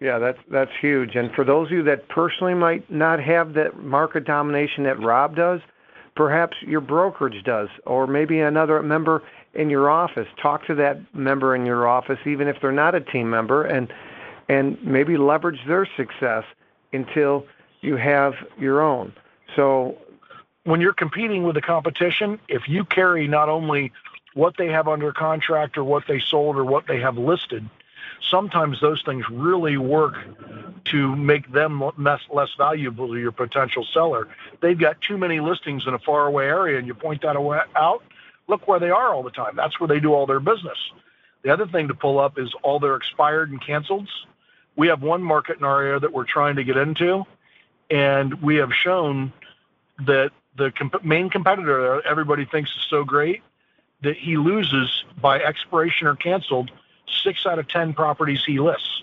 Yeah, 0.00 0.18
that's 0.18 0.38
that's 0.50 0.72
huge. 0.80 1.14
And 1.14 1.32
for 1.32 1.44
those 1.44 1.68
of 1.68 1.72
you 1.72 1.82
that 1.84 2.08
personally 2.08 2.54
might 2.54 2.90
not 2.90 3.20
have 3.20 3.54
that 3.54 3.78
market 3.82 4.24
domination 4.24 4.84
that 4.84 5.00
Rob 5.00 5.36
does, 5.36 5.60
perhaps 6.16 6.56
your 6.62 6.80
brokerage 6.80 7.42
does, 7.44 7.68
or 7.86 8.06
maybe 8.06 8.40
another 8.40 8.82
member 8.82 9.22
in 9.54 9.70
your 9.70 9.88
office. 9.88 10.26
Talk 10.40 10.66
to 10.66 10.74
that 10.74 10.98
member 11.14 11.54
in 11.54 11.64
your 11.64 11.86
office, 11.86 12.18
even 12.26 12.48
if 12.48 12.60
they're 12.60 12.72
not 12.72 12.94
a 12.94 13.00
team 13.00 13.30
member, 13.30 13.64
and 13.64 13.92
and 14.48 14.82
maybe 14.84 15.16
leverage 15.16 15.60
their 15.66 15.88
success 15.96 16.44
until 16.92 17.46
you 17.80 17.96
have 17.96 18.34
your 18.58 18.82
own. 18.82 19.12
So 19.56 19.96
when 20.64 20.80
you're 20.80 20.92
competing 20.94 21.44
with 21.44 21.54
the 21.54 21.62
competition, 21.62 22.38
if 22.48 22.68
you 22.68 22.84
carry 22.84 23.26
not 23.28 23.48
only 23.48 23.92
what 24.34 24.56
they 24.56 24.68
have 24.68 24.88
under 24.88 25.12
contract 25.12 25.78
or 25.78 25.84
what 25.84 26.04
they 26.08 26.20
sold 26.20 26.56
or 26.56 26.64
what 26.64 26.86
they 26.86 27.00
have 27.00 27.16
listed, 27.16 27.68
sometimes 28.30 28.80
those 28.80 29.02
things 29.02 29.24
really 29.30 29.76
work 29.76 30.16
to 30.86 31.16
make 31.16 31.50
them 31.52 31.82
less, 31.98 32.20
less 32.32 32.50
valuable 32.56 33.08
to 33.08 33.18
your 33.18 33.32
potential 33.32 33.86
seller. 33.92 34.28
They've 34.60 34.78
got 34.78 35.00
too 35.00 35.16
many 35.16 35.40
listings 35.40 35.86
in 35.86 35.94
a 35.94 35.98
faraway 35.98 36.46
area, 36.46 36.78
and 36.78 36.86
you 36.86 36.94
point 36.94 37.22
that 37.22 37.36
out. 37.76 38.02
Look 38.46 38.68
where 38.68 38.78
they 38.78 38.90
are 38.90 39.14
all 39.14 39.22
the 39.22 39.30
time. 39.30 39.56
That's 39.56 39.80
where 39.80 39.88
they 39.88 40.00
do 40.00 40.12
all 40.12 40.26
their 40.26 40.40
business. 40.40 40.78
The 41.42 41.50
other 41.50 41.66
thing 41.66 41.88
to 41.88 41.94
pull 41.94 42.18
up 42.18 42.38
is 42.38 42.52
all 42.62 42.78
their 42.78 42.96
expired 42.96 43.50
and 43.50 43.60
canceled. 43.60 44.08
We 44.76 44.88
have 44.88 45.02
one 45.02 45.22
market 45.22 45.58
in 45.58 45.64
our 45.64 45.82
area 45.82 46.00
that 46.00 46.12
we're 46.12 46.24
trying 46.24 46.56
to 46.56 46.64
get 46.64 46.76
into, 46.76 47.24
and 47.90 48.42
we 48.42 48.56
have 48.56 48.72
shown 48.72 49.32
that 50.06 50.32
the 50.56 50.70
comp- 50.72 51.04
main 51.04 51.30
competitor 51.30 52.06
everybody 52.06 52.44
thinks 52.44 52.70
is 52.70 52.86
so 52.88 53.04
great 53.04 53.42
that 54.02 54.16
he 54.16 54.36
loses 54.36 55.04
by 55.20 55.40
expiration 55.40 56.06
or 56.06 56.14
canceled 56.14 56.70
six 57.22 57.46
out 57.46 57.58
of 57.58 57.68
10 57.68 57.94
properties 57.94 58.44
he 58.44 58.58
lists. 58.58 59.02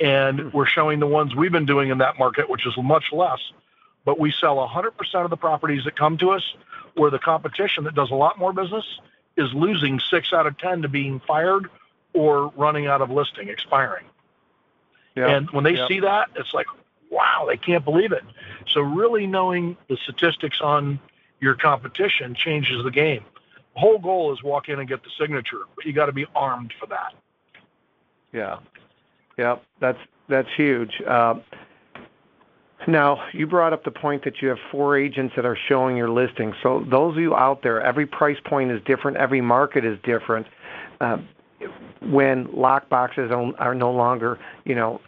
And 0.00 0.40
hmm. 0.40 0.48
we're 0.56 0.66
showing 0.66 1.00
the 1.00 1.06
ones 1.06 1.34
we've 1.34 1.52
been 1.52 1.66
doing 1.66 1.90
in 1.90 1.98
that 1.98 2.18
market, 2.18 2.48
which 2.48 2.66
is 2.66 2.74
much 2.76 3.12
less, 3.12 3.40
but 4.04 4.18
we 4.18 4.32
sell 4.32 4.56
100% 4.56 4.90
of 5.24 5.30
the 5.30 5.36
properties 5.36 5.84
that 5.84 5.96
come 5.96 6.18
to 6.18 6.30
us, 6.30 6.42
where 6.94 7.10
the 7.10 7.18
competition 7.18 7.84
that 7.84 7.94
does 7.94 8.10
a 8.10 8.14
lot 8.14 8.38
more 8.38 8.52
business 8.52 8.84
is 9.36 9.52
losing 9.54 9.98
six 9.98 10.32
out 10.32 10.46
of 10.46 10.58
10 10.58 10.82
to 10.82 10.88
being 10.88 11.20
fired 11.20 11.68
or 12.12 12.52
running 12.56 12.86
out 12.86 13.00
of 13.00 13.10
listing, 13.10 13.48
expiring. 13.48 14.04
Yep. 15.14 15.28
And 15.28 15.50
when 15.50 15.64
they 15.64 15.74
yep. 15.74 15.88
see 15.88 16.00
that, 16.00 16.28
it's 16.36 16.52
like, 16.52 16.66
wow, 17.10 17.46
they 17.48 17.56
can't 17.56 17.84
believe 17.84 18.12
it. 18.12 18.24
So 18.68 18.80
really 18.80 19.26
knowing 19.26 19.76
the 19.88 19.96
statistics 19.96 20.60
on 20.60 20.98
your 21.40 21.54
competition 21.54 22.34
changes 22.34 22.82
the 22.84 22.90
game. 22.90 23.24
Whole 23.74 23.98
goal 23.98 24.32
is 24.32 24.42
walk 24.42 24.68
in 24.68 24.78
and 24.78 24.88
get 24.88 25.02
the 25.02 25.10
signature, 25.18 25.62
but 25.74 25.86
you 25.86 25.92
got 25.92 26.06
to 26.06 26.12
be 26.12 26.26
armed 26.34 26.72
for 26.78 26.86
that. 26.86 27.14
Yeah, 28.32 28.58
yeah, 29.38 29.56
that's 29.80 29.98
that's 30.28 30.48
huge. 30.56 30.90
Uh, 31.06 31.34
now, 32.88 33.22
you 33.32 33.46
brought 33.46 33.72
up 33.72 33.84
the 33.84 33.90
point 33.90 34.24
that 34.24 34.42
you 34.42 34.48
have 34.48 34.58
four 34.70 34.96
agents 34.96 35.34
that 35.36 35.44
are 35.44 35.56
showing 35.68 35.96
your 35.96 36.10
listing. 36.10 36.52
So 36.62 36.84
those 36.90 37.16
of 37.16 37.22
you 37.22 37.34
out 37.34 37.62
there, 37.62 37.80
every 37.80 38.06
price 38.06 38.38
point 38.44 38.72
is 38.72 38.80
different, 38.84 39.16
every 39.18 39.40
market 39.40 39.84
is 39.84 39.98
different. 40.02 40.46
Uh, 41.00 41.18
when 42.00 42.48
lock 42.52 42.88
boxes 42.88 43.30
are 43.30 43.74
no 43.74 43.92
longer, 43.92 44.38
you 44.64 44.74
know, 44.74 45.00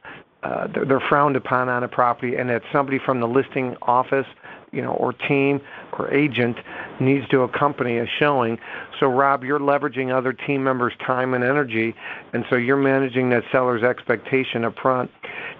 uh, 0.44 0.68
they're, 0.68 0.84
they're 0.84 1.08
frowned 1.08 1.36
upon 1.36 1.68
on 1.68 1.82
a 1.82 1.88
property, 1.88 2.36
and 2.36 2.48
that 2.50 2.62
somebody 2.72 2.98
from 2.98 3.18
the 3.18 3.26
listing 3.26 3.76
office 3.82 4.26
you 4.74 4.82
know, 4.82 4.92
or 4.92 5.12
team 5.12 5.60
or 5.98 6.12
agent 6.12 6.56
needs 7.00 7.26
to 7.28 7.42
accompany 7.42 7.98
a 7.98 8.06
showing. 8.18 8.58
So, 8.98 9.06
Rob, 9.06 9.44
you're 9.44 9.60
leveraging 9.60 10.14
other 10.14 10.32
team 10.32 10.64
members' 10.64 10.94
time 11.04 11.34
and 11.34 11.44
energy, 11.44 11.94
and 12.32 12.44
so 12.50 12.56
you're 12.56 12.76
managing 12.76 13.30
that 13.30 13.44
seller's 13.52 13.82
expectation 13.82 14.64
up 14.64 14.76
front. 14.80 15.10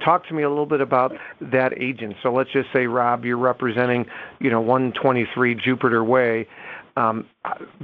Talk 0.05 0.27
to 0.29 0.35
me 0.35 0.42
a 0.42 0.48
little 0.48 0.66
bit 0.66 0.81
about 0.81 1.12
that 1.40 1.72
agent. 1.81 2.16
So, 2.22 2.33
let's 2.33 2.50
just 2.50 2.68
say, 2.72 2.87
Rob, 2.87 3.24
you're 3.24 3.38
representing, 3.38 4.07
you 4.40 4.50
know, 4.50 4.61
123 4.61 5.55
Jupiter 5.55 6.03
Way. 6.03 6.48
Um, 6.96 7.27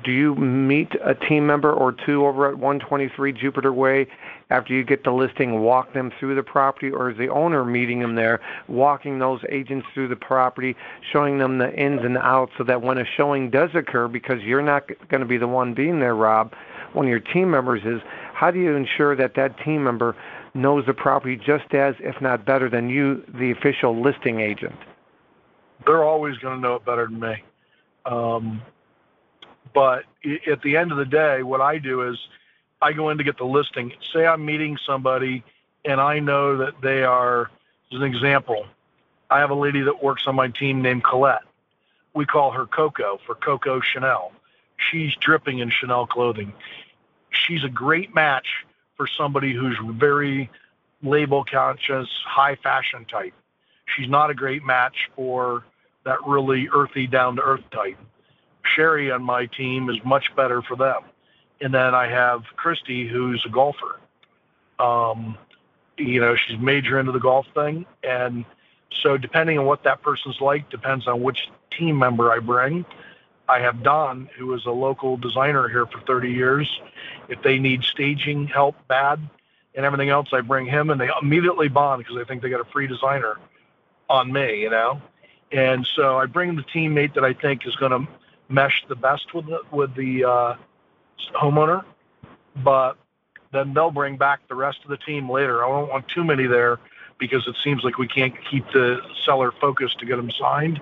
do 0.05 0.13
you 0.13 0.37
meet 0.37 0.93
a 1.05 1.15
team 1.15 1.45
member 1.45 1.73
or 1.73 1.93
two 2.07 2.27
over 2.27 2.49
at 2.49 2.59
123 2.59 3.33
Jupiter 3.33 3.73
Way 3.73 4.07
after 4.51 4.75
you 4.75 4.85
get 4.85 5.05
the 5.05 5.13
listing, 5.13 5.61
walk 5.61 5.93
them 5.95 6.13
through 6.19 6.35
the 6.35 6.43
property, 6.43 6.91
or 6.91 7.11
is 7.11 7.17
the 7.17 7.29
owner 7.29 7.65
meeting 7.65 8.01
them 8.01 8.17
there, 8.17 8.41
walking 8.69 9.19
those 9.19 9.41
agents 9.49 9.87
through 9.95 10.09
the 10.09 10.17
property, 10.17 10.77
showing 11.13 11.39
them 11.39 11.59
the 11.59 11.73
ins 11.75 12.05
and 12.05 12.19
outs 12.19 12.53
so 12.59 12.65
that 12.65 12.83
when 12.83 12.99
a 12.99 13.05
showing 13.17 13.51
does 13.51 13.71
occur, 13.75 14.09
because 14.09 14.43
you're 14.43 14.63
not 14.63 14.89
going 15.09 15.21
to 15.21 15.27
be 15.27 15.39
the 15.39 15.49
one 15.49 15.73
being 15.73 16.01
there, 16.01 16.17
Rob, 16.17 16.53
one 16.93 17.07
of 17.07 17.11
your 17.11 17.21
team 17.21 17.51
members 17.51 17.83
is, 17.85 18.01
how 18.35 18.51
do 18.51 18.59
you 18.59 18.75
ensure 18.75 19.15
that 19.15 19.35
that 19.37 19.59
team 19.65 19.85
member 19.85 20.17
knows 20.55 20.85
the 20.87 20.95
property 20.95 21.37
just 21.37 21.73
as, 21.73 21.95
if 22.01 22.21
not 22.21 22.45
better, 22.45 22.69
than 22.69 22.89
you, 22.89 23.23
the 23.39 23.53
official 23.53 24.03
listing 24.03 24.41
agent? 24.41 24.75
They're 25.87 26.05
always 26.05 26.37
going 26.39 26.57
to 26.57 26.61
know 26.61 26.75
it 26.75 26.85
better 26.85 27.07
than 27.07 27.21
me. 27.21 27.43
Um, 28.07 28.63
but 29.73 30.05
at 30.51 30.61
the 30.63 30.77
end 30.77 30.91
of 30.91 30.99
the 30.99 31.05
day, 31.05 31.43
what 31.43 31.61
I 31.61 31.79
do 31.79 32.09
is 32.09 32.19
I 32.83 32.93
go 32.93 33.11
in 33.11 33.19
to 33.19 33.25
get 33.25 33.37
the 33.39 33.45
listing. 33.45 33.93
Say 34.13 34.27
I'm 34.27 34.45
meeting 34.45 34.79
somebody 34.87 35.45
and 35.85 36.01
I 36.01 36.19
know 36.19 36.59
that 36.59 36.81
they 36.83 37.03
are, 37.03 37.51
as 37.93 37.99
an 37.99 38.03
example, 38.03 38.67
I 39.31 39.39
have 39.41 39.51
a 39.51 39.55
lady 39.55 39.81
that 39.83 40.03
works 40.03 40.25
on 40.27 40.35
my 40.35 40.49
team 40.49 40.83
named 40.83 41.05
Colette. 41.05 41.43
We 42.15 42.27
call 42.27 42.51
her 42.51 42.67
Coco 42.67 43.19
for 43.25 43.35
Coco 43.35 43.81
Chanel. 43.81 44.33
She's 44.77 45.15
dripping 45.17 45.61
in 45.61 45.71
Chanel 45.71 46.07
clothing. 46.07 46.53
She's 47.31 47.65
a 47.65 47.69
great 47.69 48.15
match 48.15 48.49
for 48.97 49.07
somebody 49.07 49.55
who's 49.55 49.79
very 49.83 50.51
label 51.03 51.45
conscious, 51.45 52.09
high 52.27 52.57
fashion 52.57 53.05
type. 53.05 53.35
She's 53.97 54.09
not 54.09 54.31
a 54.31 54.35
great 54.35 54.65
match 54.65 55.11
for 55.15 55.65
that 56.05 56.19
really 56.27 56.69
earthy, 56.73 57.07
down 57.07 57.37
to 57.37 57.43
earth 57.43 57.65
type. 57.71 57.99
Sherry 58.65 59.11
on 59.11 59.23
my 59.23 59.47
team 59.47 59.89
is 59.91 59.97
much 60.05 60.35
better 60.37 60.63
for 60.63 60.77
them. 60.77 61.03
And 61.61 61.75
then 61.75 61.95
I 61.95 62.07
have 62.09 62.45
Christy, 62.57 63.07
who's 63.07 63.45
a 63.47 63.51
golfer. 63.51 63.99
Um, 64.79 65.37
you 65.99 66.21
know, 66.21 66.35
she's 66.37 66.59
major 66.59 66.99
into 66.99 67.13
the 67.13 67.21
golf 67.21 67.47
thing. 67.55 67.85
And 68.03 68.45
so 69.03 69.17
depending 69.17 69.59
on 69.59 69.67
what 69.67 69.85
that 69.85 70.03
person's 70.03 70.41
like, 70.41 70.71
depends 70.71 71.07
on 71.07 71.23
which 71.23 71.51
team 71.71 71.99
member 71.99 72.33
I 72.33 72.39
bring. 72.39 72.85
I 73.49 73.61
have 73.61 73.83
Don, 73.83 74.29
who 74.39 74.55
is 74.55 74.65
a 74.65 74.71
local 74.71 75.17
designer 75.17 75.69
here 75.69 75.87
for 75.87 76.01
30 76.01 76.31
years. 76.31 76.81
If 77.29 77.43
they 77.43 77.59
need 77.59 77.83
staging 77.83 78.47
help 78.47 78.77
bad 78.87 79.21
and 79.75 79.85
everything 79.85 80.09
else, 80.09 80.29
I 80.33 80.41
bring 80.41 80.67
him 80.67 80.91
and 80.91 81.01
they 81.01 81.09
immediately 81.21 81.69
bond 81.69 82.03
because 82.03 82.17
they 82.17 82.25
think 82.25 82.43
they 82.43 82.49
got 82.49 82.61
a 82.61 82.71
free 82.73 82.87
designer 82.87 83.39
on 84.09 84.33
me, 84.33 84.61
you 84.61 84.71
know? 84.71 85.03
And 85.53 85.87
so 85.97 86.17
I 86.17 86.27
bring 86.27 86.55
the 86.55 86.63
teammate 86.63 87.15
that 87.15 87.25
I 87.25 87.33
think 87.33 87.67
is 87.67 87.75
going 87.77 87.91
to 87.93 88.13
mesh 88.49 88.85
the 88.89 88.95
best 88.95 89.35
with 89.35 89.47
the, 89.47 89.61
with 89.73 89.95
the 89.97 90.25
uh, 90.25 90.55
homeowner, 91.35 91.85
but 92.57 92.97
then 93.53 93.75
they'll 93.75 93.91
bring 93.91 94.17
back 94.17 94.41
the 94.49 94.55
rest 94.55 94.79
of 94.85 94.91
the 94.91 94.97
team 94.97 95.31
later. 95.31 95.65
I 95.65 95.69
don't 95.69 95.89
want 95.89 96.09
too 96.09 96.25
many 96.25 96.47
there 96.47 96.79
because 97.19 97.47
it 97.47 97.57
seems 97.63 97.85
like 97.85 97.99
we 97.99 98.09
can't 98.09 98.35
keep 98.51 98.65
the 98.73 99.01
seller 99.25 99.53
focused 99.61 99.99
to 100.01 100.07
get 100.07 100.17
them 100.17 100.31
signed. 100.31 100.81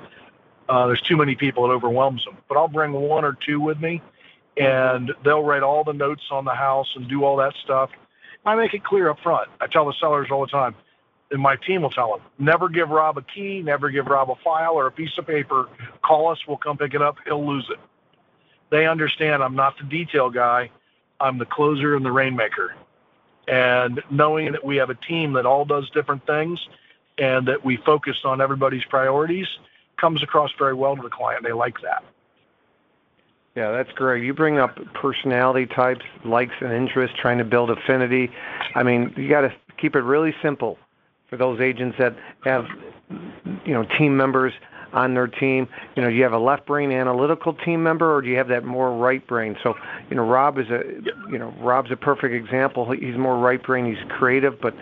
Uh, 0.68 0.87
there's 0.87 1.01
too 1.01 1.16
many 1.16 1.35
people, 1.35 1.70
it 1.70 1.74
overwhelms 1.74 2.24
them. 2.24 2.37
But 2.48 2.59
I'll 2.59 2.68
bring 2.68 2.92
one 2.92 3.24
or 3.24 3.37
two 3.44 3.59
with 3.61 3.81
me, 3.81 4.03
and 4.57 5.12
they'll 5.24 5.42
write 5.42 5.62
all 5.62 5.83
the 5.83 5.94
notes 5.94 6.24
on 6.31 6.44
the 6.44 6.55
house 6.55 6.88
and 6.94 7.09
do 7.09 7.24
all 7.24 7.37
that 7.37 7.55
stuff. 7.64 7.90
I 8.44 8.55
make 8.55 8.74
it 8.74 8.85
clear 8.85 9.09
up 9.09 9.18
front. 9.20 9.48
I 9.61 9.66
tell 9.66 9.87
the 9.87 9.94
sellers 9.98 10.29
all 10.31 10.42
the 10.42 10.46
time, 10.46 10.74
and 11.31 11.40
my 11.40 11.57
team 11.57 11.83
will 11.83 11.90
tell 11.90 12.12
them, 12.12 12.20
never 12.38 12.68
give 12.68 12.90
Rob 12.90 13.18
a 13.18 13.22
key, 13.22 13.62
never 13.62 13.90
give 13.90 14.07
Rob 14.07 14.31
a 14.31 14.37
file 14.44 14.74
or 14.74 14.87
a 14.87 14.92
piece 14.92 15.16
of 15.18 15.27
paper. 15.27 15.68
Call 16.03 16.29
us, 16.29 16.38
we'll 16.46 16.59
come 16.59 16.77
pick 16.77 16.94
it 16.94 17.03
up. 17.03 17.16
He'll 17.24 17.46
lose 17.46 17.68
it. 17.70 17.79
They 18.71 18.87
understand 18.87 19.43
I'm 19.43 19.57
not 19.57 19.79
the 19.79 19.85
detail 19.85 20.31
guy. 20.31 20.71
I'm 21.21 21.39
the 21.39 21.47
closer 21.47 21.97
and 21.97 22.05
the 22.05 22.13
rainmaker. 22.13 22.75
And 23.47 24.03
knowing 24.11 24.53
that 24.53 24.65
we 24.65 24.77
have 24.77 24.91
a 24.91 24.95
team 24.95 25.33
that 25.35 25.47
all 25.47 25.65
does 25.65 25.89
different 25.91 26.27
things 26.27 26.61
and 27.17 27.49
that 27.49 27.65
we 27.65 27.77
focus 27.77 28.19
on 28.25 28.41
everybody's 28.41 28.85
priorities 28.85 29.47
comes 29.97 30.23
across 30.23 30.51
very 30.59 30.75
well 30.75 30.95
to 30.97 31.03
the 31.03 31.09
client. 31.09 31.43
They 31.43 31.53
like 31.53 31.81
that. 31.83 32.05
Yeah, 33.57 33.73
that's 33.73 33.91
great. 33.93 34.23
You 34.23 34.35
bring 34.35 34.59
up 34.59 34.79
personality 34.95 35.67
types, 35.67 36.05
likes 36.25 36.55
and 36.61 36.73
interests, 36.73 37.17
trying 37.19 37.39
to 37.39 37.45
build 37.45 37.71
affinity. 37.71 38.31
I 38.77 38.85
mean, 38.85 39.13
you 39.17 39.29
got 39.29 39.41
to 39.41 39.53
keep 39.79 39.97
it 39.97 40.03
really 40.03 40.35
simple 40.41 40.79
for 41.29 41.37
those 41.37 41.61
agents 41.61 41.97
that 41.99 42.15
have 42.45 42.67
you 43.65 43.73
know 43.73 43.85
team 43.99 44.17
members 44.17 44.53
on 44.92 45.14
their 45.14 45.27
team? 45.27 45.68
You 45.96 46.03
know, 46.03 46.11
do 46.11 46.16
you 46.16 46.22
have 46.22 46.33
a 46.33 46.38
left 46.38 46.66
brain 46.66 46.92
analytical 46.92 47.55
team 47.55 47.83
member, 47.83 48.14
or 48.14 48.22
do 48.22 48.29
you 48.29 48.37
have 48.37 48.48
that 48.48 48.64
more 48.64 48.96
right 48.96 49.27
brain? 49.27 49.57
So, 49.62 49.74
you 50.11 50.16
know, 50.16 50.24
Rob 50.24 50.59
is 50.59 50.68
a, 50.68 50.83
you 51.31 51.38
know, 51.38 51.55
Rob's 51.61 51.90
a 51.90 51.96
perfect 51.96 52.35
example. 52.35 52.90
He's 52.90 53.16
more 53.16 53.38
right 53.38 53.62
brain. 53.62 53.87
He's 53.87 54.11
creative, 54.11 54.61
but 54.61 54.74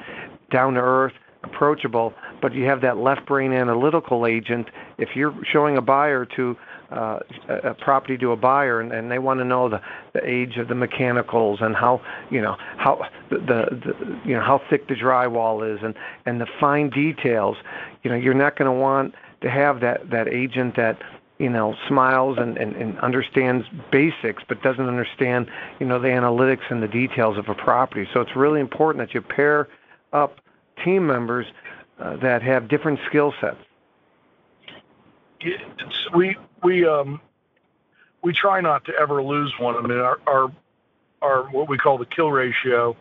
down 0.50 0.74
to 0.74 0.80
earth, 0.80 1.14
approachable. 1.42 2.14
But 2.42 2.54
you 2.54 2.64
have 2.66 2.80
that 2.82 2.98
left 2.98 3.26
brain 3.26 3.52
analytical 3.52 4.26
agent. 4.26 4.68
If 4.98 5.10
you're 5.14 5.34
showing 5.52 5.76
a 5.76 5.82
buyer 5.82 6.26
to 6.36 6.56
uh, 6.90 7.18
a 7.48 7.74
property 7.74 8.16
to 8.16 8.30
a 8.30 8.36
buyer 8.36 8.80
and, 8.80 8.92
and 8.92 9.10
they 9.10 9.18
want 9.18 9.40
to 9.40 9.44
know 9.44 9.68
the, 9.68 9.80
the 10.12 10.20
age 10.24 10.56
of 10.56 10.68
the 10.68 10.74
mechanicals 10.74 11.58
and 11.60 11.74
how 11.74 12.00
you 12.30 12.40
know 12.40 12.56
how 12.76 13.04
the, 13.30 13.38
the 13.38 14.20
you 14.24 14.34
know 14.34 14.40
how 14.40 14.60
thick 14.70 14.86
the 14.86 14.94
drywall 14.94 15.74
is 15.74 15.80
and 15.82 15.94
and 16.26 16.40
the 16.40 16.46
fine 16.60 16.88
details 16.90 17.56
you 18.04 18.10
know 18.10 18.16
you're 18.16 18.34
not 18.34 18.56
going 18.56 18.70
to 18.70 18.80
want 18.80 19.14
to 19.46 19.52
have 19.52 19.80
that 19.80 20.10
that 20.10 20.28
agent 20.28 20.76
that 20.76 21.00
you 21.38 21.50
know 21.50 21.74
smiles 21.88 22.38
and, 22.38 22.56
and, 22.56 22.74
and 22.76 22.98
understands 23.00 23.66
basics 23.90 24.42
but 24.48 24.62
doesn't 24.62 24.88
understand 24.88 25.50
you 25.80 25.86
know 25.86 25.98
the 25.98 26.08
analytics 26.08 26.70
and 26.70 26.82
the 26.82 26.88
details 26.88 27.38
of 27.38 27.48
a 27.48 27.54
property 27.54 28.08
so 28.12 28.20
it's 28.20 28.34
really 28.34 28.60
important 28.60 29.06
that 29.06 29.14
you 29.14 29.20
pair 29.20 29.68
up 30.12 30.40
team 30.84 31.06
members 31.06 31.46
uh, 31.98 32.16
that 32.16 32.42
have 32.42 32.68
different 32.68 32.98
skill 33.06 33.32
sets 33.40 33.58
it's, 35.40 36.10
we 36.14 36.36
we 36.62 36.86
um 36.86 37.20
we 38.22 38.32
try 38.32 38.60
not 38.60 38.84
to 38.86 38.92
ever 38.94 39.22
lose 39.22 39.54
one. 39.56 39.76
I 39.76 39.82
mean, 39.82 39.98
our 39.98 40.18
our, 40.26 40.52
our 41.22 41.42
what 41.44 41.68
we 41.68 41.78
call 41.78 41.96
the 41.96 42.06
kill 42.06 42.32
ratio 42.32 42.96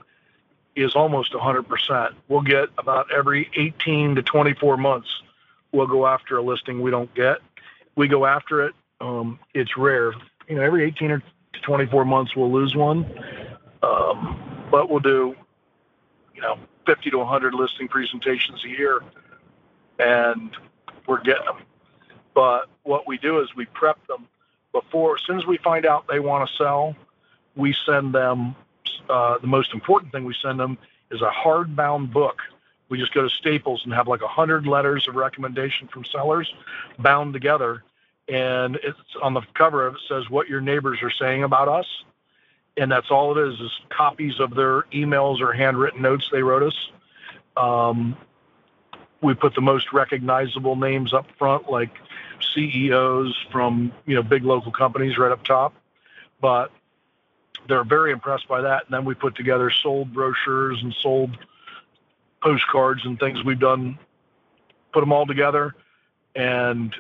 is 0.76 0.94
almost 0.94 1.34
100%. 1.34 2.14
We'll 2.28 2.42
get 2.42 2.70
about 2.78 3.12
every 3.12 3.50
18 3.56 4.16
to 4.16 4.22
24 4.22 4.78
months, 4.78 5.08
we'll 5.76 5.88
go 5.88 6.08
after 6.08 6.38
a 6.38 6.42
listing 6.42 6.82
we 6.82 6.90
don't 6.90 7.14
get. 7.14 7.38
We 7.96 8.08
go 8.08 8.26
after 8.26 8.66
it. 8.66 8.74
Um, 9.02 9.40
it's 9.54 9.78
rare. 9.78 10.14
You 10.48 10.56
know, 10.56 10.62
every 10.62 10.86
18 10.86 11.12
or 11.12 11.24
24 11.62 12.06
months 12.06 12.36
we'll 12.36 12.52
lose 12.52 12.76
one. 12.76 13.06
Um, 13.84 14.68
but 14.72 14.90
we'll 14.90 15.00
do, 15.00 15.36
you 16.34 16.42
know, 16.42 16.58
50 16.86 17.12
to 17.12 17.18
100 17.18 17.54
listing 17.54 17.88
presentations 17.88 18.64
a 18.64 18.70
year, 18.70 19.04
and 20.00 20.56
we're 21.08 21.22
getting 21.22 21.46
them. 21.46 21.58
But 22.34 22.66
what 22.84 23.08
we 23.08 23.18
do 23.18 23.40
is 23.42 23.56
we 23.56 23.66
prep 23.66 24.06
them 24.08 24.28
before, 24.72 25.16
as 25.16 25.22
soon 25.24 25.38
as 25.38 25.46
we 25.46 25.58
find 25.58 25.86
out 25.86 26.08
they 26.08 26.20
want 26.20 26.48
to 26.50 26.56
sell, 26.56 26.96
we 27.56 27.76
send 27.86 28.14
them. 28.14 28.56
Uh, 29.10 29.38
the 29.38 29.48
most 29.48 29.74
important 29.74 30.12
thing 30.12 30.26
we 30.26 30.36
send 30.42 30.60
them 30.60 30.78
is 31.12 31.22
a 31.22 31.30
hardbound 31.30 32.12
book 32.12 32.42
We 32.90 33.00
just 33.00 33.14
go 33.14 33.24
to 33.24 33.30
Staples 33.30 33.82
and 33.84 33.94
have 33.94 34.08
like 34.08 34.22
a 34.22 34.28
hundred 34.28 34.68
letters 34.68 35.08
of 35.08 35.16
recommendation 35.16 35.88
from 35.88 36.06
sellers 36.06 36.52
bound 37.00 37.34
together, 37.34 37.84
and 38.28 38.76
it's 38.78 39.00
on 39.22 39.34
the 39.34 39.42
cover 39.54 39.88
of 39.88 39.96
it 39.96 40.02
says 40.08 40.30
what 40.30 40.48
your 40.48 40.62
neighbors 40.62 41.00
are 41.02 41.12
saying 41.12 41.44
about 41.44 41.68
us, 41.68 41.88
and 42.78 42.92
that's 42.92 43.10
all 43.10 43.38
it 43.38 43.48
is 43.48 43.60
is 43.60 43.72
copies 43.90 44.40
of 44.40 44.54
their 44.54 44.84
emails 44.94 45.42
or 45.42 45.54
handwritten 45.54 46.02
notes 46.02 46.30
they 46.32 46.44
wrote 46.44 46.64
us. 46.64 46.90
Um, 47.58 48.18
we 49.22 49.34
put 49.34 49.56
the 49.56 49.62
most 49.62 49.92
recognizable 49.92 50.76
names 50.76 51.14
up 51.14 51.26
front, 51.38 51.70
like 51.70 51.92
CEOs 52.54 53.36
from 53.52 53.92
you 54.06 54.16
know 54.16 54.24
big 54.24 54.44
local 54.44 54.72
companies 54.72 55.18
right 55.18 55.32
up 55.32 55.44
top, 55.44 55.74
but 56.40 56.72
they're 57.68 57.84
very 57.84 58.12
impressed 58.12 58.48
by 58.48 58.62
that. 58.62 58.86
And 58.86 58.94
then 58.94 59.06
we 59.06 59.16
put 59.16 59.36
together 59.36 59.72
sold 59.72 60.14
brochures 60.14 60.82
and 60.84 60.94
sold 60.94 61.38
postcards 62.46 63.04
and 63.06 63.20
things 63.20 63.44
we've 63.44 63.60
done, 63.60 63.98
put 64.94 65.00
them 65.00 65.12
all 65.12 65.26
together, 65.26 65.74
and 66.36 66.96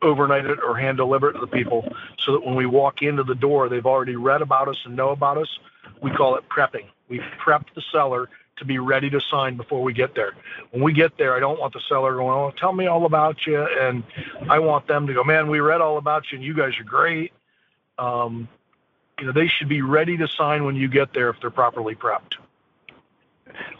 overnight 0.00 0.46
it 0.46 0.60
or 0.62 0.76
hand 0.76 0.96
deliver 0.96 1.30
it 1.30 1.32
to 1.32 1.40
the 1.40 1.46
people 1.46 1.92
so 2.18 2.32
that 2.32 2.46
when 2.46 2.54
we 2.54 2.66
walk 2.66 3.02
into 3.02 3.24
the 3.24 3.34
door, 3.34 3.68
they've 3.68 3.84
already 3.84 4.14
read 4.14 4.42
about 4.42 4.68
us 4.68 4.78
and 4.84 4.94
know 4.94 5.10
about 5.10 5.36
us. 5.36 5.58
We 6.00 6.12
call 6.12 6.36
it 6.36 6.48
prepping. 6.48 6.86
We've 7.08 7.24
prepped 7.44 7.74
the 7.74 7.82
seller 7.92 8.30
to 8.58 8.64
be 8.64 8.78
ready 8.78 9.10
to 9.10 9.20
sign 9.20 9.56
before 9.56 9.82
we 9.82 9.92
get 9.92 10.14
there. 10.14 10.34
When 10.70 10.82
we 10.84 10.92
get 10.92 11.18
there, 11.18 11.34
I 11.34 11.40
don't 11.40 11.58
want 11.58 11.72
the 11.72 11.80
seller 11.80 12.14
going, 12.14 12.30
"Oh, 12.30 12.52
tell 12.56 12.72
me 12.72 12.86
all 12.86 13.06
about 13.06 13.46
you," 13.46 13.60
and 13.60 14.04
I 14.48 14.60
want 14.60 14.86
them 14.86 15.06
to 15.08 15.14
go, 15.14 15.24
"Man, 15.24 15.48
we 15.48 15.60
read 15.60 15.80
all 15.80 15.98
about 15.98 16.30
you, 16.30 16.36
and 16.36 16.44
you 16.44 16.54
guys 16.54 16.78
are 16.78 16.84
great." 16.84 17.32
Um, 17.98 18.48
you 19.18 19.26
know, 19.26 19.32
they 19.32 19.48
should 19.48 19.68
be 19.68 19.82
ready 19.82 20.16
to 20.18 20.28
sign 20.28 20.64
when 20.64 20.76
you 20.76 20.88
get 20.88 21.12
there 21.12 21.28
if 21.30 21.40
they're 21.40 21.50
properly 21.50 21.94
prepped. 21.94 22.36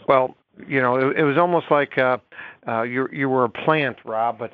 Well, 0.07 0.35
you 0.67 0.81
know, 0.81 0.95
it, 0.95 1.17
it 1.17 1.23
was 1.23 1.37
almost 1.37 1.67
like 1.69 1.97
uh, 1.97 2.17
uh, 2.67 2.83
you 2.83 3.07
you 3.11 3.29
were 3.29 3.45
a 3.45 3.49
plant, 3.49 3.97
Rob, 4.05 4.39
but 4.39 4.51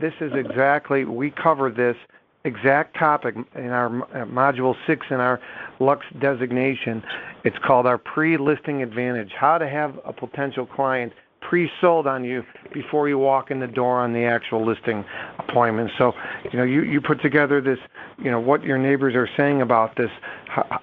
this 0.00 0.14
is 0.20 0.32
exactly 0.34 1.04
we 1.04 1.30
cover 1.30 1.70
this 1.70 1.96
exact 2.44 2.96
topic 2.98 3.34
in 3.54 3.68
our 3.68 4.02
uh, 4.02 4.26
module 4.26 4.74
six 4.86 5.06
in 5.10 5.16
our 5.16 5.40
Lux 5.80 6.04
designation. 6.20 7.02
It's 7.44 7.56
called 7.64 7.86
our 7.86 7.98
pre-listing 7.98 8.82
advantage: 8.82 9.32
how 9.38 9.58
to 9.58 9.68
have 9.68 9.98
a 10.04 10.12
potential 10.12 10.66
client 10.66 11.12
pre-sold 11.40 12.06
on 12.06 12.24
you 12.24 12.42
before 12.72 13.08
you 13.08 13.18
walk 13.18 13.50
in 13.50 13.60
the 13.60 13.66
door 13.66 14.00
on 14.00 14.12
the 14.12 14.24
actual 14.24 14.64
listing 14.66 15.04
appointment. 15.38 15.90
So, 15.98 16.12
you 16.50 16.58
know, 16.58 16.64
you 16.64 16.82
you 16.82 17.00
put 17.00 17.20
together 17.20 17.60
this, 17.60 17.78
you 18.18 18.30
know, 18.30 18.40
what 18.40 18.62
your 18.62 18.78
neighbors 18.78 19.14
are 19.14 19.28
saying 19.36 19.60
about 19.60 19.96
this 19.96 20.10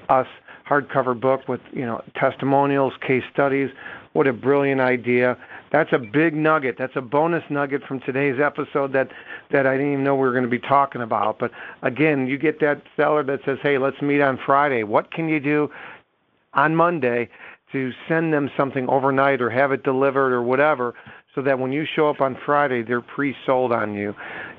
us 0.10 0.28
hardcover 0.70 1.20
book 1.20 1.48
with 1.48 1.62
you 1.74 1.86
know 1.86 2.02
testimonials, 2.16 2.94
case 3.06 3.24
studies. 3.34 3.70
What 4.13 4.28
a 4.28 4.34
brilliant 4.34 4.82
idea! 4.82 5.38
That's 5.71 5.93
a 5.93 5.97
big 5.97 6.36
nugget. 6.36 6.76
That's 6.78 6.97
a 6.97 7.02
bonus 7.02 7.43
nugget 7.50 7.84
from 7.88 8.02
today's 8.02 8.41
episode 8.41 8.91
that 8.91 9.10
that 9.52 9.65
I 9.65 9.78
didn't 9.78 9.93
even 9.93 10.04
know 10.04 10.15
we 10.15 10.21
were 10.21 10.34
going 10.34 10.43
to 10.43 10.50
be 10.50 10.60
talking 10.60 11.02
about. 11.02 11.39
But 11.39 11.52
again, 11.82 12.28
you 12.28 12.38
get 12.38 12.60
that 12.60 12.82
seller 12.97 13.24
that 13.24 13.39
says, 13.45 13.58
"Hey, 13.62 13.78
let's 13.78 14.02
meet 14.02 14.21
on 14.21 14.38
Friday. 14.45 14.84
What 14.84 15.12
can 15.12 15.30
you 15.30 15.39
do 15.39 15.71
on 16.54 16.76
Monday 16.76 17.30
to 17.71 17.93
send 18.10 18.34
them 18.34 18.52
something 18.58 18.89
overnight 18.89 19.41
or 19.41 19.50
have 19.50 19.71
it 19.71 19.84
delivered 19.84 20.34
or 20.34 20.41
whatever, 20.41 20.93
so 21.34 21.41
that 21.41 21.58
when 21.60 21.71
you 21.71 21.86
show 21.86 22.10
up 22.10 22.19
on 22.19 22.36
Friday, 22.45 22.82
they're 22.82 23.00
pre-sold 23.00 23.71
on 23.71 23.93
you?" 23.93 24.13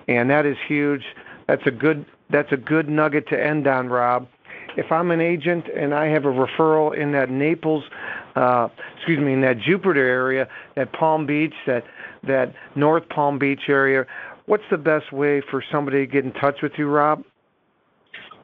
And 0.08 0.30
that 0.30 0.46
is 0.46 0.56
huge. 0.66 1.04
That's 1.46 1.66
a 1.66 1.70
good 1.70 2.06
that's 2.30 2.52
a 2.52 2.56
good 2.56 2.88
nugget 2.88 3.28
to 3.28 3.38
end 3.38 3.66
on, 3.66 3.90
Rob 3.90 4.26
if 4.76 4.90
I'm 4.90 5.10
an 5.10 5.20
agent 5.20 5.66
and 5.76 5.94
I 5.94 6.06
have 6.06 6.24
a 6.24 6.32
referral 6.32 6.96
in 6.96 7.12
that 7.12 7.30
Naples, 7.30 7.84
uh, 8.35 8.68
excuse 8.97 9.18
me, 9.18 9.33
in 9.33 9.40
that 9.42 9.59
Jupiter 9.59 10.05
area, 10.05 10.49
that 10.75 10.92
Palm 10.92 11.27
Beach, 11.27 11.55
that 11.66 11.85
that 12.25 12.55
North 12.75 13.09
Palm 13.09 13.38
Beach 13.38 13.68
area, 13.68 14.07
what's 14.47 14.64
the 14.71 14.79
best 14.79 15.12
way 15.12 15.40
for 15.40 15.62
somebody 15.71 15.99
to 15.99 16.07
get 16.07 16.25
in 16.25 16.33
touch 16.33 16.62
with 16.62 16.73
you, 16.79 16.88
Rob? 16.88 17.25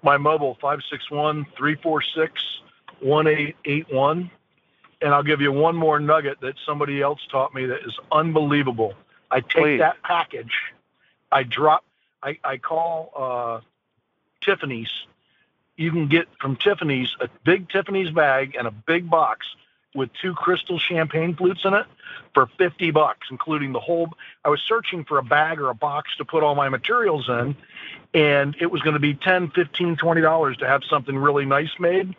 My 0.03 0.17
mobile 0.17 0.57
five 0.61 0.81
six 0.91 1.11
one 1.11 1.47
three 1.57 1.77
four 1.77 2.03
six 2.03 2.43
one 3.01 3.27
eight 3.27 3.57
eight 3.65 3.93
one, 3.93 4.31
and 5.01 5.15
I'll 5.15 5.23
give 5.23 5.41
you 5.41 5.53
one 5.53 5.77
more 5.77 5.99
nugget 5.99 6.41
that 6.41 6.55
somebody 6.65 7.01
else 7.01 7.21
taught 7.31 7.55
me 7.55 7.67
that 7.67 7.81
is 7.87 7.99
unbelievable. 8.13 8.95
I 9.31 9.41
take 9.41 9.51
Please. 9.51 9.79
that 9.79 10.03
package, 10.03 10.55
I 11.33 11.43
drop, 11.43 11.85
I 12.23 12.39
I 12.45 12.59
call 12.59 13.13
uh, 13.17 13.61
Tiffany's 14.41 14.91
you 15.79 15.93
can 15.93 16.09
get 16.09 16.29
from 16.41 16.57
Tiffany's 16.57 17.17
a 17.21 17.29
big 17.45 17.71
Tiffany's 17.71 18.11
bag 18.11 18.57
and 18.59 18.67
a 18.67 18.71
big 18.71 19.09
box 19.09 19.47
with 19.99 20.11
two 20.23 20.33
crystal 20.35 20.79
champagne 20.79 21.35
flutes 21.37 21.61
in 21.65 21.75
it 21.75 21.85
for 22.33 22.47
50 22.59 22.91
bucks, 22.93 23.27
including 23.31 23.73
the 23.73 23.81
whole. 23.81 24.09
I 24.45 24.49
was 24.49 24.61
searching 24.67 25.05
for 25.05 25.19
a 25.19 25.23
bag 25.23 25.61
or 25.61 25.69
a 25.69 25.75
box 25.75 26.17
to 26.17 26.25
put 26.25 26.43
all 26.43 26.55
my 26.55 26.69
materials 26.71 27.29
in, 27.29 27.55
and 28.15 28.57
it 28.61 28.71
was 28.71 28.81
going 28.83 28.95
to 28.95 29.01
be 29.01 29.15
10, 29.15 29.51
15, 29.51 29.97
20 29.97 30.21
dollars 30.23 30.57
to 30.59 30.67
have 30.67 30.83
something 30.85 31.17
really 31.17 31.45
nice 31.45 31.71
made. 31.79 32.15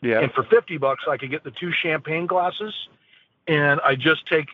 Yeah. 0.00 0.20
And 0.20 0.32
for 0.32 0.42
50 0.44 0.78
bucks, 0.78 1.04
I 1.08 1.16
could 1.16 1.30
get 1.30 1.44
the 1.44 1.50
two 1.50 1.72
champagne 1.72 2.26
glasses, 2.26 2.74
and 3.46 3.80
I 3.80 3.94
just 3.96 4.26
take 4.26 4.48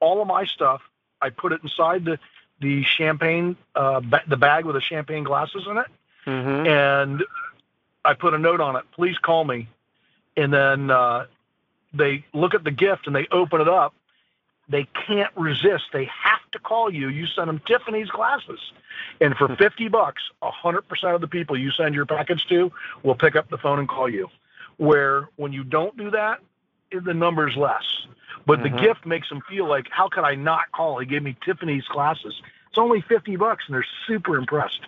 all 0.00 0.20
of 0.22 0.26
my 0.28 0.44
stuff, 0.44 0.80
I 1.20 1.30
put 1.30 1.52
it 1.52 1.62
inside 1.62 2.04
the 2.04 2.18
the 2.60 2.84
champagne, 2.84 3.56
uh, 3.74 4.00
ba- 4.00 4.22
the 4.28 4.36
bag 4.36 4.64
with 4.64 4.74
the 4.76 4.80
champagne 4.80 5.24
glasses 5.24 5.64
in 5.68 5.76
it, 5.78 5.86
Mm-hmm. 6.26 6.66
and 6.68 7.24
I 8.04 8.14
put 8.14 8.34
a 8.34 8.38
note 8.38 8.60
on 8.60 8.76
it. 8.76 8.84
Please 8.92 9.18
call 9.18 9.44
me. 9.44 9.68
And 10.36 10.52
then 10.52 10.90
uh, 10.90 11.26
they 11.94 12.24
look 12.32 12.54
at 12.54 12.64
the 12.64 12.70
gift 12.70 13.06
and 13.06 13.14
they 13.14 13.26
open 13.30 13.60
it 13.60 13.68
up. 13.68 13.94
They 14.68 14.86
can't 15.06 15.32
resist. 15.36 15.84
They 15.92 16.04
have 16.04 16.40
to 16.52 16.58
call 16.58 16.92
you. 16.92 17.08
You 17.08 17.26
send 17.26 17.48
them 17.48 17.60
Tiffany's 17.66 18.08
glasses, 18.08 18.60
and 19.20 19.36
for 19.36 19.54
fifty 19.56 19.88
bucks, 19.88 20.22
hundred 20.40 20.82
percent 20.88 21.14
of 21.14 21.20
the 21.20 21.28
people 21.28 21.58
you 21.58 21.70
send 21.72 21.94
your 21.94 22.06
package 22.06 22.46
to 22.46 22.72
will 23.02 23.14
pick 23.14 23.36
up 23.36 23.50
the 23.50 23.58
phone 23.58 23.78
and 23.78 23.88
call 23.88 24.08
you. 24.08 24.28
Where 24.78 25.28
when 25.36 25.52
you 25.52 25.64
don't 25.64 25.96
do 25.96 26.10
that, 26.10 26.40
the 26.90 27.12
number's 27.14 27.56
less. 27.56 27.82
But 28.46 28.60
Mhm. 28.60 28.62
the 28.62 28.68
gift 28.80 29.06
makes 29.06 29.28
them 29.28 29.40
feel 29.48 29.66
like, 29.66 29.88
how 29.90 30.08
could 30.08 30.24
I 30.24 30.34
not 30.34 30.70
call? 30.72 30.98
He 30.98 31.06
gave 31.06 31.22
me 31.22 31.36
Tiffany's 31.44 31.86
glasses. 31.86 32.40
It's 32.68 32.78
only 32.78 33.00
fifty 33.02 33.36
bucks, 33.36 33.64
and 33.66 33.74
they're 33.74 33.86
super 34.06 34.36
impressed. 34.36 34.80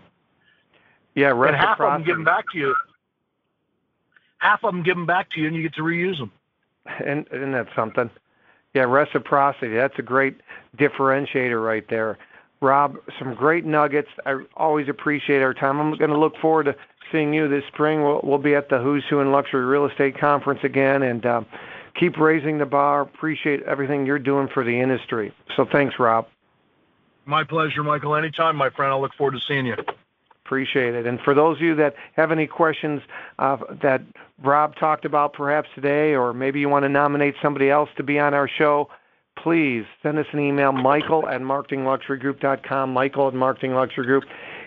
Yeah, 1.15 1.29
right. 1.29 1.49
And 1.49 1.57
half 1.57 1.81
of 1.81 1.93
them 1.93 2.05
give 2.05 2.17
them 2.17 2.25
back 2.25 2.45
to 2.53 2.59
you. 2.59 2.75
Half 4.39 4.65
of 4.65 4.73
them 4.73 4.83
give 4.83 4.97
them 4.97 5.07
back 5.07 5.31
to 5.31 5.41
you, 5.41 5.47
and 5.47 5.57
you 5.57 5.63
get 5.63 5.75
to 5.75 5.83
reuse 5.83 6.19
them. 6.19 6.33
And 6.87 7.27
isn't 7.33 7.53
that 7.53 7.69
something? 7.75 8.11
Yeah, 8.75 8.83
reciprocity. 8.83 9.75
That's 9.75 9.99
a 9.99 10.03
great 10.03 10.41
differentiator 10.77 11.65
right 11.65 11.89
there. 11.89 12.19
Rob, 12.61 12.97
some 13.19 13.35
great 13.35 13.65
nuggets. 13.65 14.09
I 14.27 14.43
always 14.57 14.89
appreciate 14.89 15.43
our 15.43 15.55
time. 15.55 15.79
I'm 15.81 15.97
going 15.97 16.11
to 16.11 16.19
look 16.19 16.37
forward 16.39 16.65
to 16.65 16.77
seeing 17.13 17.33
you 17.33 17.49
this 17.49 17.65
spring. 17.69 18.03
We'll, 18.03 18.21
we'll 18.25 18.39
be 18.39 18.55
at 18.55 18.69
the 18.71 18.79
Who's 18.79 19.05
Who 19.09 19.21
in 19.21 19.33
Luxury 19.33 19.65
Real 19.65 19.87
Estate 19.87 20.19
Conference 20.19 20.61
again, 20.63 21.03
and 21.03 21.25
um, 21.27 21.47
keep 21.99 22.17
raising 22.17 22.59
the 22.59 22.67
bar. 22.67 23.03
Appreciate 23.03 23.63
everything 23.65 24.07
you're 24.07 24.19
doing 24.19 24.49
for 24.49 24.65
the 24.65 24.81
industry. 24.81 25.33
So 25.57 25.67
thanks, 25.71 25.99
Rob. 25.99 26.27
My 27.27 27.45
pleasure, 27.45 27.83
Michael. 27.83 28.15
Anytime, 28.17 28.57
my 28.57 28.71
friend. 28.71 28.93
I 28.93 28.97
look 28.97 29.15
forward 29.15 29.33
to 29.33 29.41
seeing 29.47 29.67
you. 29.67 29.77
Appreciate 30.45 30.95
it. 30.95 31.07
And 31.07 31.19
for 31.21 31.35
those 31.35 31.57
of 31.57 31.63
you 31.63 31.75
that 31.77 31.95
have 32.17 32.31
any 32.31 32.47
questions 32.47 33.01
uh, 33.39 33.57
that 33.83 34.03
Rob 34.43 34.77
talked 34.77 35.07
about 35.07 35.33
perhaps 35.33 35.69
today, 35.75 36.15
or 36.15 36.35
maybe 36.35 36.61
you 36.61 36.69
want 36.69 36.83
to 36.83 36.89
nominate 36.91 37.35
somebody 37.43 37.71
else 37.71 37.89
to 37.97 38.03
be 38.03 38.19
on 38.19 38.35
our 38.35 38.47
show, 38.47 38.91
please 39.43 39.85
send 40.03 40.19
us 40.19 40.27
an 40.33 40.41
email, 40.41 40.71
michael 40.71 41.27
at 41.29 41.41
marketingluxurygroup.com, 41.41 42.93
michael 42.93 43.29
at 43.29 43.35
marketingluxurygroup. 43.35 44.23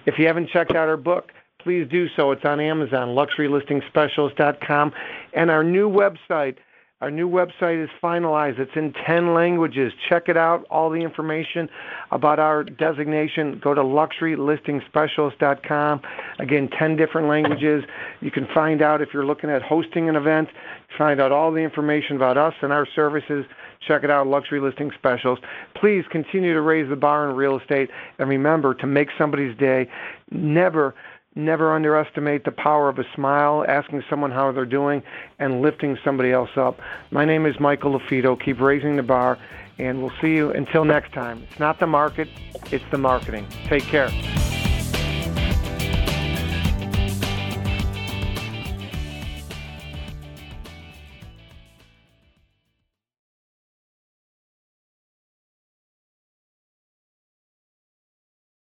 If 0.07 0.17
you 0.17 0.25
haven't 0.25 0.49
checked 0.49 0.71
out 0.71 0.89
our 0.89 0.97
book, 0.97 1.31
please 1.59 1.87
do 1.89 2.07
so. 2.15 2.31
It's 2.31 2.45
on 2.45 2.59
Amazon, 2.59 3.09
luxurylistingspecialist.com. 3.09 4.93
And 5.33 5.51
our 5.51 5.63
new 5.63 5.89
website, 5.89 6.57
our 6.99 7.11
new 7.11 7.29
website 7.29 7.83
is 7.83 7.91
finalized. 8.01 8.57
It's 8.57 8.71
in 8.75 8.91
10 9.05 9.35
languages. 9.35 9.93
Check 10.09 10.29
it 10.29 10.37
out. 10.37 10.65
All 10.71 10.89
the 10.89 11.01
information 11.01 11.69
about 12.09 12.39
our 12.39 12.63
designation, 12.63 13.61
go 13.63 13.75
to 13.75 13.81
luxurylistingspecialist.com. 13.81 16.01
Again, 16.39 16.69
10 16.79 16.95
different 16.95 17.27
languages. 17.27 17.83
You 18.19 18.31
can 18.31 18.47
find 18.51 18.81
out 18.81 19.03
if 19.03 19.09
you're 19.13 19.27
looking 19.27 19.51
at 19.51 19.61
hosting 19.61 20.09
an 20.09 20.15
event, 20.15 20.49
find 20.97 21.21
out 21.21 21.31
all 21.31 21.51
the 21.51 21.59
information 21.59 22.15
about 22.15 22.35
us 22.35 22.55
and 22.63 22.73
our 22.73 22.87
services. 22.95 23.45
Check 23.87 24.03
it 24.03 24.09
out, 24.09 24.25
Luxury 24.25 24.59
Listing 24.59 24.89
Specialist. 24.97 25.43
Please 25.79 26.03
continue 26.11 26.51
to 26.53 26.61
raise 26.61 26.89
the 26.89 26.95
bar 26.95 27.29
in 27.29 27.35
real 27.35 27.59
estate 27.59 27.91
and 28.17 28.27
remember 28.27 28.73
to 28.73 28.87
make 28.87 29.09
somebody's 29.19 29.55
day. 29.57 29.87
Never 30.31 30.95
never 31.37 31.73
underestimate 31.73 32.43
the 32.43 32.51
power 32.51 32.89
of 32.89 32.99
a 32.99 33.05
smile, 33.15 33.63
asking 33.67 34.03
someone 34.09 34.31
how 34.31 34.51
they're 34.51 34.65
doing, 34.65 35.03
and 35.39 35.61
lifting 35.61 35.97
somebody 36.03 36.31
else 36.31 36.49
up. 36.57 36.79
My 37.11 37.23
name 37.23 37.45
is 37.45 37.59
Michael 37.59 37.97
LaFido. 37.97 38.39
Keep 38.43 38.59
raising 38.59 38.95
the 38.95 39.03
bar, 39.03 39.37
and 39.77 40.01
we'll 40.01 40.13
see 40.19 40.35
you 40.35 40.51
until 40.51 40.83
next 40.83 41.13
time. 41.13 41.43
It's 41.49 41.59
not 41.59 41.79
the 41.79 41.87
market, 41.87 42.27
it's 42.71 42.85
the 42.91 42.97
marketing. 42.97 43.45
Take 43.67 43.83
care. 43.83 44.09